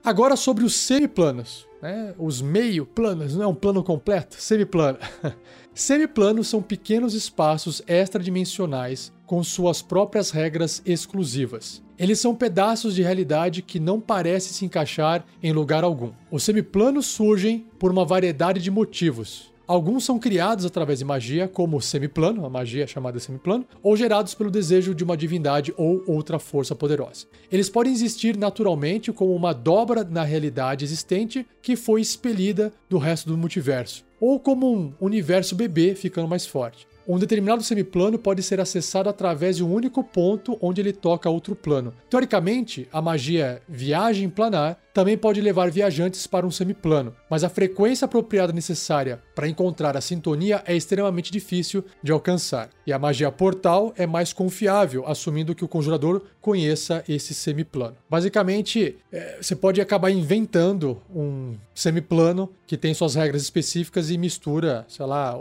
Agora 0.05 0.37
sobre 0.37 0.63
os 0.63 0.77
semiplanos, 0.77 1.67
né? 1.83 2.15
os 2.17 2.41
meio 2.41 2.87
planos, 2.87 3.35
não 3.35 3.43
é 3.43 3.47
um 3.49 3.55
plano 3.55 3.83
completo, 3.83 4.37
semiplano. 4.39 4.99
Semiplanos 5.75 6.47
são 6.47 6.63
pequenos 6.63 7.15
espaços 7.15 7.83
extradimensionais 7.85 9.13
com 9.27 9.43
suas 9.43 9.83
próprias 9.83 10.31
regras 10.31 10.83
exclusivas. 10.85 11.83
Eles 11.99 12.19
são 12.19 12.35
pedaços 12.35 12.95
de 12.95 13.03
realidade 13.03 13.63
que 13.63 13.79
não 13.79 14.01
parecem 14.01 14.53
se 14.53 14.65
encaixar 14.65 15.25
em 15.43 15.53
lugar 15.53 15.85
algum. 15.85 16.13
Os 16.31 16.43
semiplanos 16.43 17.07
surgem 17.07 17.67
por 17.79 17.91
uma 17.91 18.05
variedade 18.05 18.61
de 18.61 18.71
motivos, 18.71 19.55
Alguns 19.67 20.05
são 20.05 20.19
criados 20.19 20.67
através 20.67 20.99
de 20.99 21.07
magia, 21.07 21.49
como 21.49 21.79
o 21.79 21.81
semiplano, 21.81 22.45
a 22.45 22.51
magia 22.51 22.87
chamada 22.87 23.19
semiplano, 23.19 23.65
ou 23.83 23.97
gerados 23.97 24.35
pelo 24.35 24.51
desejo 24.51 24.95
de 24.95 25.03
uma 25.03 25.17
divindade 25.17 25.73
ou 25.79 26.05
outra 26.07 26.39
força 26.39 26.75
poderosa. 26.75 27.27
Eles 27.51 27.71
podem 27.71 27.91
existir 27.91 28.37
naturalmente 28.37 29.11
como 29.11 29.35
uma 29.35 29.55
dobra 29.55 30.05
na 30.05 30.23
realidade 30.23 30.85
existente 30.85 31.47
que 31.63 31.77
foi 31.77 32.03
expelida 32.03 32.75
do 32.91 32.99
resto 32.99 33.31
do 33.31 33.39
multiverso, 33.39 34.05
ou 34.21 34.39
como 34.39 34.71
um 34.71 34.93
universo 35.01 35.55
bebê 35.55 35.95
ficando 35.95 36.29
mais 36.29 36.45
forte. 36.45 36.87
Um 37.07 37.19
determinado 37.19 37.63
semiplano 37.63 38.19
pode 38.19 38.43
ser 38.43 38.61
acessado 38.61 39.11
através 39.11 39.59
de 39.59 39.65
um 39.65 39.71
único 39.71 40.03
ponto 40.03 40.57
onde 40.59 40.81
ele 40.81 40.93
toca 40.93 41.29
outro 41.29 41.55
plano. 41.55 41.93
Teoricamente, 42.09 42.89
a 42.91 43.03
magia 43.03 43.61
viagem 43.69 44.31
planar 44.31 44.79
também 44.95 45.19
pode 45.19 45.41
levar 45.41 45.71
viajantes 45.71 46.27
para 46.27 46.47
um 46.47 46.51
semiplano, 46.51 47.15
mas 47.29 47.45
a 47.45 47.49
frequência 47.49 48.07
apropriada 48.07 48.53
necessária 48.53 49.21
para 49.35 49.49
encontrar 49.49 49.97
a 49.97 50.01
sintonia 50.01 50.63
é 50.65 50.75
extremamente 50.75 51.33
difícil 51.33 51.85
de 52.03 52.13
alcançar. 52.13 52.71
E 52.87 52.93
a 52.93 52.99
magia 52.99 53.31
portal 53.31 53.93
é 53.97 54.07
mais 54.07 54.33
confiável, 54.33 55.05
assumindo 55.07 55.55
que 55.55 55.65
o 55.65 55.69
conjurador 55.69 56.23
conheça 56.45 57.03
esse 57.09 57.33
semiplano. 57.33 57.97
Basicamente, 58.09 58.99
é, 59.11 59.39
você 59.41 59.57
pode 59.57 59.81
acabar 59.81 60.11
inventando 60.11 61.01
um 61.09 61.57
semiplano 61.75 62.53
que 62.67 62.77
tem 62.77 62.93
suas 62.93 63.15
regras 63.15 63.41
específicas 63.41 64.11
e 64.11 64.19
mistura, 64.19 64.85
sei 64.87 65.07
lá, 65.07 65.41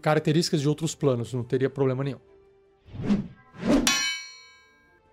características 0.00 0.60
de 0.60 0.68
outros 0.68 0.94
planos, 0.94 1.34
não 1.34 1.42
teria 1.42 1.68
problema 1.68 2.04
nenhum. 2.04 2.20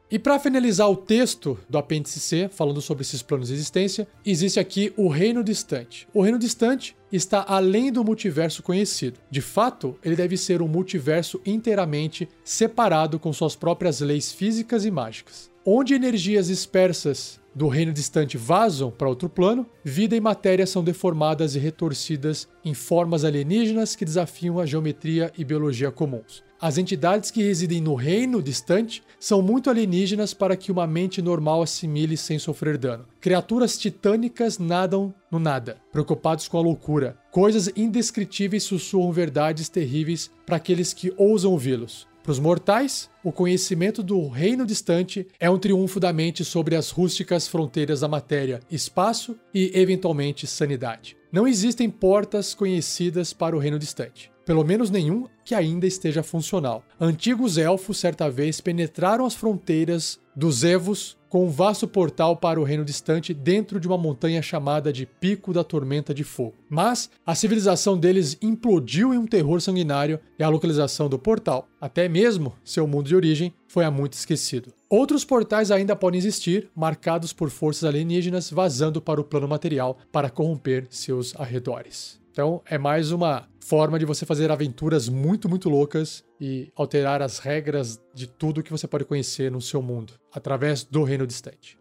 E 0.10 0.20
para 0.20 0.38
finalizar 0.38 0.88
o 0.89 0.96
texto 0.96 1.58
do 1.68 1.80
apêndice 1.80 2.20
C, 2.20 2.48
falando 2.48 2.80
sobre 2.80 3.02
esses 3.02 3.24
planos 3.24 3.48
de 3.48 3.56
existência, 3.56 4.08
existe 4.24 4.60
aqui 4.60 4.94
o 4.96 5.08
reino 5.08 5.44
distante. 5.44 6.08
O 6.13 6.22
reino 6.22 6.38
distante 6.38 6.96
está 7.12 7.44
além 7.48 7.91
do 7.91 8.04
multiverso 8.04 8.62
conhecido. 8.62 9.20
De 9.32 9.41
fato, 9.41 9.98
ele 10.04 10.15
deve 10.15 10.38
ser 10.38 10.62
um 10.62 10.68
multiverso 10.68 11.41
inteiramente 11.44 12.30
separado 12.44 13.18
com 13.18 13.34
suas 13.34 13.56
próprias 13.56 14.00
leis 14.00 14.32
físicas 14.32 14.86
e 14.86 14.91
mágicas. 14.91 15.50
Onde 15.65 15.96
energias 15.96 16.48
dispersas 16.48 17.39
do 17.56 17.68
reino 17.68 17.91
distante 17.91 18.38
vazam 18.38 18.91
para 18.91 19.10
outro 19.10 19.28
plano, 19.28 19.65
vida 19.84 20.15
e 20.15 20.22
matéria 20.22 20.68
são 20.68 20.84
deformadas 20.84 21.56
e 21.56 21.60
retorcidas 21.60 22.48
em 22.63 22.76
formas 22.76 23.24
alienígenas 23.24 23.96
que 23.96 24.06
desafiam 24.06 24.60
a 24.60 24.65
geometria 24.68 25.32
e 25.36 25.44
biologia 25.44 25.89
comuns. 25.89 26.44
As 26.60 26.78
entidades 26.78 27.32
que 27.32 27.44
residem 27.44 27.82
no 27.82 27.96
reino 27.96 28.41
distante 28.41 29.04
são 29.20 29.41
muito 29.41 29.70
alienígenas 29.70 30.34
para 30.34 30.56
que 30.56 30.72
uma 30.72 30.88
mente 30.88 31.22
normal 31.22 31.62
assimile 31.62 32.15
sem 32.15 32.39
sofrer 32.39 32.78
dano. 32.78 33.06
Criaturas 33.20 33.78
titânicas 33.78 34.58
nadam 34.58 35.13
no 35.30 35.38
nada, 35.38 35.78
preocupados 35.91 36.48
com 36.48 36.58
a 36.58 36.62
loucura. 36.62 37.18
Coisas 37.30 37.70
indescritíveis 37.76 38.63
sussurram 38.63 39.12
verdades 39.12 39.68
terríveis 39.68 40.32
para 40.46 40.56
aqueles 40.56 40.94
que 40.94 41.13
ousam 41.18 41.52
ouvi-los. 41.52 42.08
Para 42.24 42.32
os 42.32 42.39
mortais, 42.39 43.10
o 43.24 43.32
conhecimento 43.32 44.02
do 44.02 44.28
reino 44.28 44.65
distante 44.65 45.28
é 45.39 45.48
um 45.50 45.60
triunfo 45.60 46.00
da 46.00 46.12
mente 46.12 46.44
sobre 46.44 46.76
as 46.76 46.89
rústicas 46.89 47.48
fronteiras 47.48 48.00
da 48.00 48.08
matéria, 48.08 48.62
espaço 48.72 49.38
e, 49.54 49.72
eventualmente, 49.76 50.48
sanidade. 50.48 51.15
Não 51.32 51.48
existem 51.48 51.88
portas 51.89 52.56
conhecidas 52.56 53.32
para 53.32 53.56
o 53.56 53.60
reino 53.60 53.78
distante 53.78 54.34
pelo 54.46 54.64
menos 54.64 54.90
nenhum 54.90 55.26
que 55.44 55.56
ainda 55.56 55.86
esteja 55.86 56.24
funcional. 56.24 56.84
Antigos 57.00 57.58
elfos 57.58 57.98
certa 57.98 58.30
vez 58.30 58.62
penetraram 58.62 59.26
as 59.26 59.36
fronteiras 59.36 60.20
dos 60.36 60.64
Evos 60.64 61.18
com 61.30 61.46
um 61.46 61.50
vasto 61.50 61.88
portal 61.88 62.38
para 62.38 62.60
o 62.60 62.64
reino 62.64 62.86
distante 62.86 63.34
dentro 63.34 63.80
de 63.80 63.88
uma 63.88 63.98
montanha 63.98 64.42
chamada 64.42 64.92
de 64.94 65.06
Pico 65.06 65.52
da 65.52 65.64
Tormenta 65.64 66.14
de 66.14 66.24
Fogo. 66.24 66.56
Mas 66.70 67.10
a 67.26 67.36
civilização 67.36 67.98
deles 67.98 68.38
implodiu 68.42 69.14
em 69.14 69.18
um 69.18 69.28
terror 69.28 69.60
sanguinário 69.60 70.20
e 70.40 70.44
a 70.44 70.50
localização 70.50 71.10
do 71.10 71.20
portal, 71.20 71.68
até 71.80 72.08
mesmo 72.08 72.54
seu 72.64 72.88
mundo 72.88 73.08
de 73.08 73.16
origem, 73.16 73.54
foi 73.68 73.84
há 73.84 73.92
muito 73.92 74.14
esquecido. 74.14 74.72
Outros 74.90 75.26
portais 75.26 75.72
ainda 75.72 75.96
podem 75.96 76.18
existir, 76.18 76.70
marcados 76.74 77.34
por 77.34 77.50
forças 77.50 77.84
alienígenas 77.84 78.50
vazando 78.50 79.02
para 79.02 79.20
o 79.20 79.24
plano 79.26 79.48
material 79.48 79.98
para 80.12 80.30
corromper 80.30 80.88
seus 80.90 81.36
arredores. 81.38 82.25
Então 82.36 82.62
é 82.65 82.78
mais 82.78 83.13
uma 83.13 83.48
forma 83.62 83.98
de 83.98 84.04
você 84.04 84.26
fazer 84.26 84.52
aventuras 84.52 85.08
muito, 85.08 85.48
muito 85.48 85.69
loucas 85.69 86.21
e 86.38 86.69
alterar 86.76 87.21
as 87.21 87.39
regras 87.39 87.98
de 88.13 88.28
tudo 88.28 88.62
que 88.62 88.71
você 88.71 88.86
pode 88.86 89.06
conhecer 89.06 89.50
no 89.50 89.62
seu 89.62 89.82
mundo 89.82 90.15
através 90.34 90.84
do 90.84 91.06
Reino 91.06 91.26
Distante. 91.26 91.80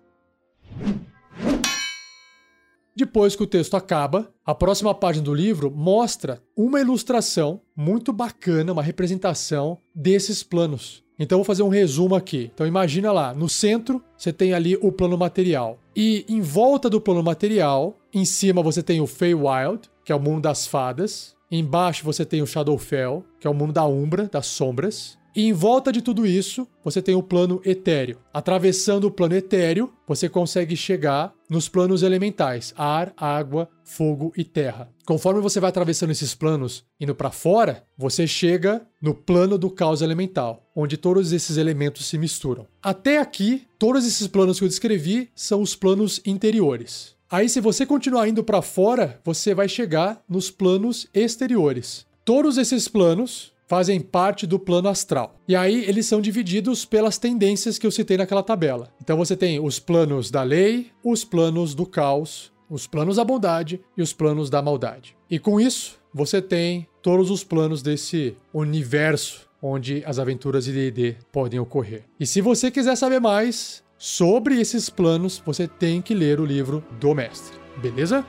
Depois 2.95 3.35
que 3.35 3.43
o 3.43 3.49
texto 3.49 3.77
acaba, 3.77 4.33
a 4.47 4.55
próxima 4.55 4.95
página 4.95 5.25
do 5.25 5.35
livro 5.35 5.73
mostra 5.73 6.41
uma 6.57 6.81
ilustração 6.81 7.61
muito 7.75 8.13
bacana, 8.13 8.73
uma 8.73 8.81
representação 8.81 9.79
desses 9.93 10.45
planos. 10.45 11.03
Então 11.19 11.39
vou 11.39 11.45
fazer 11.45 11.65
um 11.65 11.69
resumo 11.69 12.15
aqui. 12.15 12.53
Então 12.55 12.65
imagina 12.65 13.11
lá, 13.11 13.35
no 13.35 13.49
centro 13.49 14.01
você 14.17 14.33
tem 14.33 14.55
ali 14.55 14.77
o 14.81 14.93
plano 14.93 15.19
material. 15.19 15.81
E 15.97 16.25
em 16.29 16.41
volta 16.41 16.89
do 16.89 17.01
plano 17.01 17.25
material, 17.25 17.99
em 18.13 18.25
cima 18.25 18.63
você 18.63 18.85
tem 18.85 19.01
o 19.01 19.07
Feywild, 19.09 19.91
que 20.05 20.13
é 20.13 20.15
o 20.15 20.21
mundo 20.21 20.43
das 20.43 20.67
fadas. 20.67 21.35
Embaixo 21.51 22.05
você 22.05 22.25
tem 22.25 22.43
o 22.43 22.47
Shadowfell, 22.47 23.25
que 23.39 23.47
é 23.47 23.51
o 23.51 23.55
mundo 23.55 23.73
da 23.73 23.85
Umbra, 23.87 24.29
das 24.31 24.47
sombras. 24.47 25.17
E 25.37 25.49
em 25.49 25.53
volta 25.53 25.91
de 25.91 26.01
tudo 26.01 26.25
isso, 26.25 26.67
você 26.85 27.03
tem 27.03 27.17
o 27.17 27.23
plano 27.23 27.61
etéreo. 27.65 28.19
Atravessando 28.33 29.09
o 29.09 29.11
plano 29.11 29.35
etéreo, 29.35 29.93
você 30.07 30.29
consegue 30.29 30.77
chegar 30.77 31.35
nos 31.51 31.69
planos 31.69 32.05
elementais: 32.05 32.73
ar, 32.77 33.13
água, 33.17 33.69
fogo 33.83 34.33
e 34.37 34.45
terra. 34.45 34.89
Conforme 35.05 35.41
você 35.41 35.59
vai 35.59 35.71
atravessando 35.71 36.11
esses 36.11 36.37
planos 36.37 36.85
indo 37.01 37.17
para 37.17 37.33
fora, 37.33 37.85
você 37.99 38.29
chega 38.29 38.87
no 39.03 39.13
plano 39.13 39.59
do 39.59 39.71
caos 39.71 40.03
elemental, 40.03 40.71
onde 40.75 40.97
todos 40.97 41.33
esses 41.33 41.57
elementos 41.57 42.07
se 42.07 42.17
misturam. 42.17 42.67
Até 42.81 43.19
aqui, 43.19 43.67
todos 43.77 44.07
esses 44.07 44.29
planos 44.29 44.59
que 44.59 44.65
eu 44.65 44.69
descrevi 44.69 45.31
são 45.35 45.61
os 45.61 45.75
planos 45.75 46.21
interiores. 46.25 47.15
Aí, 47.35 47.49
se 47.49 47.61
você 47.61 47.85
continuar 47.85 48.29
indo 48.29 48.45
para 48.45 48.63
fora, 48.63 49.21
você 49.25 49.53
vai 49.57 49.69
chegar 49.69 50.23
nos 50.29 50.53
planos 50.53 51.09
exteriores. 51.13 52.07
Todos 52.25 52.57
esses 52.57 52.87
planos 52.87 53.53
fazem 53.67 54.01
parte 54.01 54.47
do 54.47 54.57
plano 54.57 54.89
astral. 54.89 55.35
E 55.49 55.57
aí 55.57 55.85
eles 55.85 56.07
são 56.07 56.21
divididos 56.21 56.85
pelas 56.85 57.19
tendências 57.19 57.77
que 57.77 57.85
eu 57.85 57.91
citei 57.91 58.17
naquela 58.17 58.41
tabela. 58.41 58.89
Então 59.03 59.17
você 59.17 59.37
tem 59.37 59.59
os 59.59 59.81
planos 59.81 60.31
da 60.31 60.45
lei, 60.45 60.93
os 61.03 61.25
planos 61.25 61.75
do 61.75 61.85
caos, 61.85 62.53
os 62.71 62.87
planos 62.87 63.17
da 63.17 63.25
bondade 63.25 63.81
e 63.97 64.03
os 64.03 64.13
planos 64.13 64.49
da 64.49 64.63
maldade. 64.63 65.17
E 65.29 65.37
com 65.37 65.61
isso, 65.61 65.99
você 66.15 66.41
tem 66.41 66.87
todos 67.03 67.33
os 67.33 67.43
planos 67.43 67.83
desse 67.83 68.37
universo 68.53 69.49
onde 69.61 70.05
as 70.07 70.21
aventuras 70.21 70.67
de 70.67 70.73
D&D 70.73 71.17
podem 71.33 71.59
ocorrer. 71.59 72.05
E 72.21 72.27
se 72.27 72.41
você 72.41 72.71
quiser 72.71 72.95
saber 72.95 73.19
mais 73.19 73.83
sobre 73.99 74.61
esses 74.61 74.91
planos, 74.91 75.43
você 75.45 75.67
tem 75.67 76.03
que 76.03 76.15
ler 76.15 76.41
o 76.41 76.45
livro 76.45 76.85
do 77.01 77.15
mestre. 77.15 77.59
Beleza? 77.77 78.25